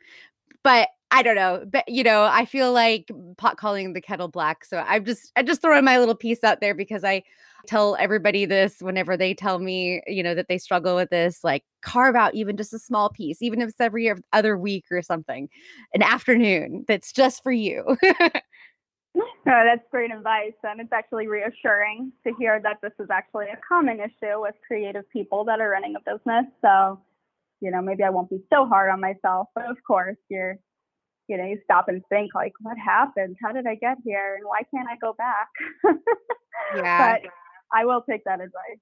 but 0.62 0.88
I 1.12 1.22
don't 1.22 1.36
know, 1.36 1.64
but 1.70 1.88
you 1.88 2.02
know, 2.02 2.24
I 2.24 2.44
feel 2.44 2.72
like 2.72 3.08
pot 3.38 3.56
calling 3.56 3.92
the 3.92 4.00
kettle 4.00 4.28
black. 4.28 4.64
So 4.64 4.84
I'm 4.86 5.04
just 5.04 5.30
I 5.36 5.42
just 5.42 5.62
throwing 5.62 5.84
my 5.84 5.98
little 5.98 6.16
piece 6.16 6.42
out 6.42 6.60
there 6.60 6.74
because 6.74 7.04
I 7.04 7.22
tell 7.66 7.96
everybody 8.00 8.44
this 8.44 8.80
whenever 8.80 9.16
they 9.16 9.32
tell 9.32 9.58
me, 9.58 10.02
you 10.06 10.22
know, 10.22 10.34
that 10.34 10.48
they 10.48 10.58
struggle 10.58 10.96
with 10.96 11.10
this, 11.10 11.44
like 11.44 11.64
carve 11.82 12.16
out 12.16 12.34
even 12.34 12.56
just 12.56 12.74
a 12.74 12.78
small 12.78 13.08
piece, 13.08 13.40
even 13.42 13.60
if 13.60 13.68
it's 13.68 13.80
every 13.80 14.12
other 14.32 14.58
week 14.58 14.86
or 14.90 15.02
something, 15.02 15.48
an 15.94 16.02
afternoon 16.02 16.84
that's 16.88 17.12
just 17.12 17.42
for 17.42 17.52
you. 17.52 17.96
no, 19.16 19.64
that's 19.64 19.83
great 19.90 20.12
advice. 20.12 20.52
And 20.62 20.81
it's 20.81 20.92
actually 20.92 21.26
reassuring 21.26 22.12
to 22.26 22.33
hear 22.38 22.61
that 22.62 22.79
this 22.83 22.92
is 22.98 23.09
actually 23.11 23.46
a 23.46 23.59
common 23.66 23.98
issue 24.00 24.40
with 24.40 24.55
creative 24.66 25.09
people 25.11 25.44
that 25.44 25.61
are 25.61 25.70
running 25.70 25.94
a 25.96 26.00
business. 26.00 26.46
So, 26.62 27.00
you 27.61 27.70
know, 27.70 27.81
maybe 27.81 28.02
I 28.02 28.11
won't 28.11 28.31
be 28.31 28.42
so 28.52 28.66
hard 28.66 28.90
on 28.90 29.00
myself, 29.00 29.48
but 29.55 29.66
of 29.70 29.76
course, 29.87 30.16
you're 30.29 30.59
you 31.29 31.37
know, 31.37 31.44
you 31.44 31.59
stop 31.64 31.88
and 31.88 32.02
think 32.09 32.35
like, 32.35 32.52
what 32.61 32.76
happened? 32.79 33.37
How 33.42 33.52
did 33.52 33.66
I 33.66 33.74
get 33.74 33.98
here? 34.05 34.37
And 34.37 34.44
why 34.46 34.61
can't 34.72 34.88
I 34.88 34.96
go 34.96 35.12
back? 35.12 35.48
yeah. 36.76 37.14
But 37.14 37.31
I 37.72 37.85
will 37.85 38.02
take 38.09 38.24
that 38.24 38.40
advice. 38.40 38.79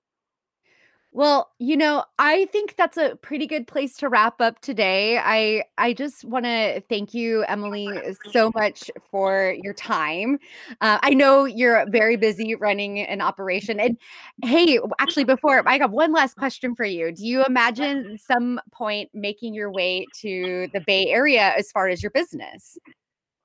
Well, 1.16 1.52
you 1.60 1.76
know, 1.76 2.04
I 2.18 2.46
think 2.46 2.74
that's 2.74 2.96
a 2.96 3.14
pretty 3.14 3.46
good 3.46 3.68
place 3.68 3.96
to 3.98 4.08
wrap 4.08 4.40
up 4.40 4.58
today. 4.58 5.16
I 5.16 5.62
I 5.78 5.92
just 5.92 6.24
want 6.24 6.44
to 6.44 6.82
thank 6.88 7.14
you, 7.14 7.44
Emily, 7.44 7.88
so 8.32 8.50
much 8.52 8.90
for 9.12 9.54
your 9.62 9.74
time. 9.74 10.40
Uh, 10.80 10.98
I 11.02 11.14
know 11.14 11.44
you're 11.44 11.88
very 11.88 12.16
busy 12.16 12.56
running 12.56 12.98
an 12.98 13.20
operation. 13.20 13.78
And 13.78 13.96
hey, 14.42 14.80
actually, 14.98 15.22
before 15.22 15.62
I 15.68 15.78
got 15.78 15.92
one 15.92 16.12
last 16.12 16.36
question 16.36 16.74
for 16.74 16.84
you. 16.84 17.12
Do 17.12 17.24
you 17.24 17.44
imagine 17.44 18.18
some 18.18 18.60
point 18.72 19.08
making 19.14 19.54
your 19.54 19.70
way 19.70 20.06
to 20.20 20.66
the 20.72 20.80
Bay 20.80 21.06
Area 21.06 21.52
as 21.56 21.70
far 21.70 21.86
as 21.86 22.02
your 22.02 22.10
business? 22.10 22.76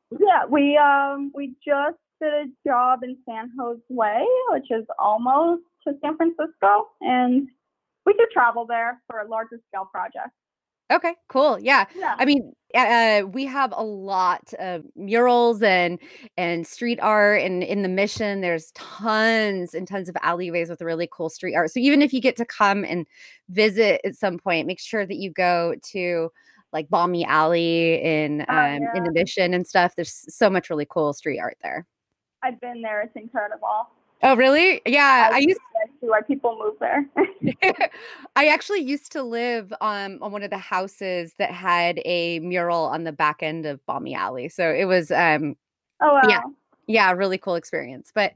Yeah, 0.10 0.46
we 0.50 0.76
um 0.76 1.32
we 1.36 1.54
just 1.64 2.00
did 2.20 2.34
a 2.34 2.46
job 2.68 3.04
in 3.04 3.16
San 3.28 3.52
Jose, 3.60 4.26
which 4.50 4.72
is 4.72 4.88
almost 4.98 5.62
to 5.88 5.94
San 6.02 6.18
Francisco, 6.18 6.88
and 7.02 7.48
we 8.06 8.14
could 8.14 8.30
travel 8.32 8.66
there 8.66 9.02
for 9.10 9.20
a 9.20 9.28
larger 9.28 9.60
scale 9.70 9.90
project. 9.92 10.30
Okay, 10.92 11.14
cool. 11.28 11.60
Yeah. 11.60 11.86
Yeah. 11.96 12.16
I 12.18 12.26
mean, 12.26 12.52
uh, 12.74 13.22
we 13.28 13.46
have 13.46 13.72
a 13.76 13.84
lot 13.84 14.54
of 14.58 14.84
murals 14.96 15.62
and 15.62 16.00
and 16.36 16.66
street 16.66 17.00
art, 17.00 17.42
and 17.44 17.62
in 17.62 17.84
the 17.84 17.90
mission, 17.90 18.42
there's 18.42 18.72
tons 18.72 19.76
and 19.76 19.88
tons 19.88 20.10
of 20.10 20.18
alleyways 20.24 20.68
with 20.68 20.82
really 20.82 21.08
cool 21.12 21.30
street 21.30 21.54
art. 21.54 21.70
So 21.72 21.80
even 21.80 22.02
if 22.02 22.12
you 22.12 22.20
get 22.22 22.36
to 22.38 22.46
come 22.46 22.84
and 22.86 23.06
visit 23.50 24.02
at 24.04 24.16
some 24.16 24.40
point, 24.40 24.66
make 24.66 24.80
sure 24.80 25.06
that 25.06 25.18
you 25.18 25.30
go 25.32 25.76
to 25.92 26.32
like 26.74 26.90
Balmy 26.90 27.24
Alley 27.24 28.02
in 28.04 28.46
Oh, 28.50 28.56
um, 28.58 28.74
in 28.76 28.82
yeah. 28.96 29.04
the 29.04 29.12
mission 29.12 29.54
and 29.54 29.68
stuff. 29.68 29.96
There's 29.96 30.26
so 30.36 30.50
much 30.50 30.72
really 30.72 30.88
cool 30.90 31.14
street 31.14 31.40
art 31.40 31.58
there. 31.62 31.86
I've 32.42 32.60
been 32.62 32.82
there. 32.82 33.02
It's 33.02 33.16
incredible. 33.16 33.90
Oh, 34.22 34.36
really? 34.36 34.82
Yeah, 34.86 35.30
I 35.32 35.38
I 35.38 35.40
used 35.40 35.60
see 36.02 36.08
why 36.08 36.22
people 36.22 36.58
move 36.62 36.76
there. 36.80 37.06
I 38.36 38.48
actually 38.48 38.82
used 38.82 39.12
to 39.14 39.24
live 39.24 39.72
um, 39.82 40.18
on 40.22 40.32
one 40.32 40.44
of 40.44 40.50
the 40.50 40.58
houses 40.58 41.34
that 41.38 41.52
had 41.52 42.02
a 42.06 42.40
mural 42.40 42.84
on 42.84 43.04
the 43.04 43.12
back 43.12 43.42
end 43.42 43.66
of 43.66 43.86
Balmy 43.86 44.14
Alley. 44.14 44.50
So 44.50 44.72
it 44.72 44.86
was, 44.86 45.12
um, 45.12 45.56
oh 46.02 46.14
wow. 46.14 46.22
Yeah. 46.28 46.42
yeah, 46.88 47.12
really 47.12 47.38
cool 47.38 47.56
experience. 47.56 48.12
But, 48.14 48.34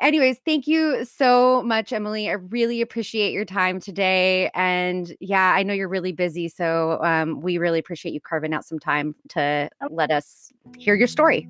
anyways, 0.00 0.38
thank 0.44 0.66
you 0.66 1.04
so 1.04 1.62
much, 1.62 1.92
Emily. 1.92 2.28
I 2.28 2.34
really 2.34 2.80
appreciate 2.82 3.32
your 3.32 3.44
time 3.44 3.80
today. 3.80 4.50
And 4.54 5.14
yeah, 5.20 5.54
I 5.54 5.62
know 5.62 5.72
you're 5.74 5.88
really 5.88 6.12
busy. 6.12 6.48
So 6.48 7.02
um, 7.02 7.40
we 7.40 7.58
really 7.58 7.78
appreciate 7.78 8.12
you 8.12 8.20
carving 8.20 8.52
out 8.52 8.64
some 8.64 8.78
time 8.78 9.14
to 9.30 9.70
Oh. 9.82 9.88
let 9.90 10.10
us 10.10 10.52
hear 10.78 10.94
your 10.94 11.08
story. 11.08 11.48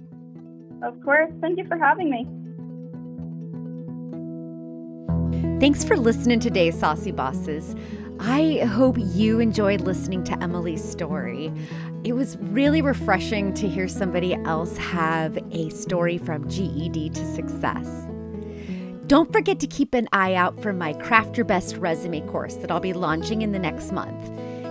Of 0.83 1.01
course. 1.03 1.31
Thank 1.41 1.59
you 1.59 1.67
for 1.67 1.77
having 1.77 2.11
me. 2.11 2.29
Thanks 5.61 5.85
for 5.85 5.95
listening 5.95 6.41
today, 6.41 6.71
Saucy 6.71 7.13
Bosses. 7.13 7.77
I 8.19 8.61
hope 8.61 8.97
you 8.99 9.41
enjoyed 9.41 9.83
listening 9.83 10.25
to 10.25 10.43
Emily's 10.43 10.83
story. 10.83 11.53
It 12.03 12.15
was 12.15 12.39
really 12.39 12.81
refreshing 12.81 13.53
to 13.53 13.69
hear 13.69 13.87
somebody 13.87 14.33
else 14.47 14.75
have 14.79 15.37
a 15.53 15.69
story 15.69 16.17
from 16.17 16.49
GED 16.49 17.11
to 17.11 17.35
success. 17.35 17.87
Don't 19.07 19.31
forget 19.31 19.61
to 19.61 19.67
keep 19.67 19.93
an 19.93 20.09
eye 20.15 20.33
out 20.33 20.63
for 20.63 20.73
my 20.73 20.95
Craft 20.95 21.37
Your 21.37 21.45
Best 21.45 21.77
Resume 21.77 22.23
course 22.23 22.55
that 22.55 22.71
I'll 22.71 22.81
be 22.81 22.95
launching 22.95 23.43
in 23.43 23.53
the 23.53 23.59
next 23.59 23.93
month. 23.93 24.31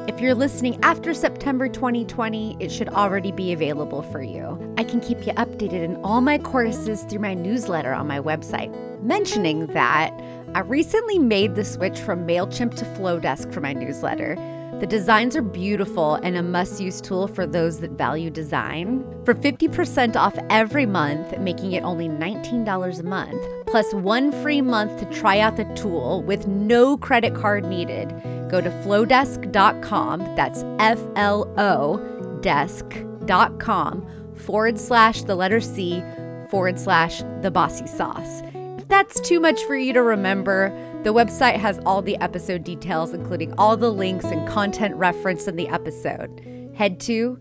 If 0.10 0.20
you're 0.20 0.34
listening 0.34 0.80
after 0.82 1.14
September 1.14 1.70
2020, 1.70 2.58
it 2.60 2.72
should 2.72 2.90
already 2.90 3.32
be 3.32 3.54
available 3.54 4.02
for 4.02 4.24
you. 4.24 4.58
I 4.76 4.84
can 4.84 5.02
keep 5.02 5.20
you 5.28 5.34
updated 5.34 5.84
in 5.84 5.98
all 5.98 6.20
my 6.20 6.40
courses 6.40 7.04
through 7.04 7.20
my 7.20 7.36
newsletter 7.36 7.94
on 7.94 8.08
my 8.08 8.20
website. 8.20 8.74
Mentioning 9.04 9.68
that, 9.68 10.12
I 10.56 10.62
recently 10.62 11.20
made 11.20 11.54
the 11.54 11.64
switch 11.64 12.00
from 12.00 12.26
MailChimp 12.26 12.74
to 12.78 12.86
Flodesk 12.86 13.54
for 13.54 13.62
my 13.62 13.72
newsletter. 13.72 14.36
The 14.80 14.88
designs 14.88 15.36
are 15.36 15.42
beautiful 15.42 16.16
and 16.16 16.38
a 16.38 16.44
must 16.44 16.80
use 16.80 17.02
tool 17.02 17.28
for 17.28 17.46
those 17.46 17.80
that 17.80 17.92
value 17.92 18.30
design. 18.30 19.04
For 19.26 19.34
50% 19.34 20.16
off 20.16 20.38
every 20.50 20.86
month, 20.86 21.38
making 21.40 21.74
it 21.74 21.84
only 21.84 22.08
$19 22.08 23.00
a 23.00 23.04
month, 23.04 23.66
plus 23.68 23.94
one 23.94 24.32
free 24.42 24.62
month 24.62 25.00
to 25.00 25.06
try 25.20 25.40
out 25.40 25.58
the 25.58 25.66
tool 25.76 26.24
with 26.24 26.48
no 26.48 26.96
credit 26.98 27.36
card 27.36 27.66
needed, 27.66 28.10
go 28.50 28.62
to 28.62 28.70
flodesk.com. 28.70 30.20
That's 30.36 30.64
F 30.80 31.00
L 31.16 31.52
O 31.58 32.40
desk.com 32.42 34.08
forward 34.36 34.80
slash 34.80 35.24
the 35.24 35.36
letter 35.36 35.60
C 35.60 36.02
forward 36.50 36.80
slash 36.80 37.22
the 37.42 37.52
bossy 37.52 37.88
sauce. 37.88 38.44
If 38.78 38.88
that's 38.88 39.20
too 39.20 39.40
much 39.40 39.62
for 39.66 39.76
you 39.76 39.94
to 39.94 40.02
remember, 40.02 40.72
the 41.04 41.14
website 41.14 41.56
has 41.56 41.80
all 41.86 42.02
the 42.02 42.18
episode 42.18 42.64
details, 42.64 43.14
including 43.14 43.54
all 43.58 43.78
the 43.78 43.92
links 43.92 44.26
and 44.26 44.48
content 44.48 44.96
referenced 44.96 45.48
in 45.48 45.56
the 45.56 45.68
episode. 45.70 46.42
Head 46.76 47.00
to 47.02 47.40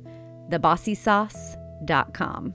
thebossysauce.com. 0.51 2.55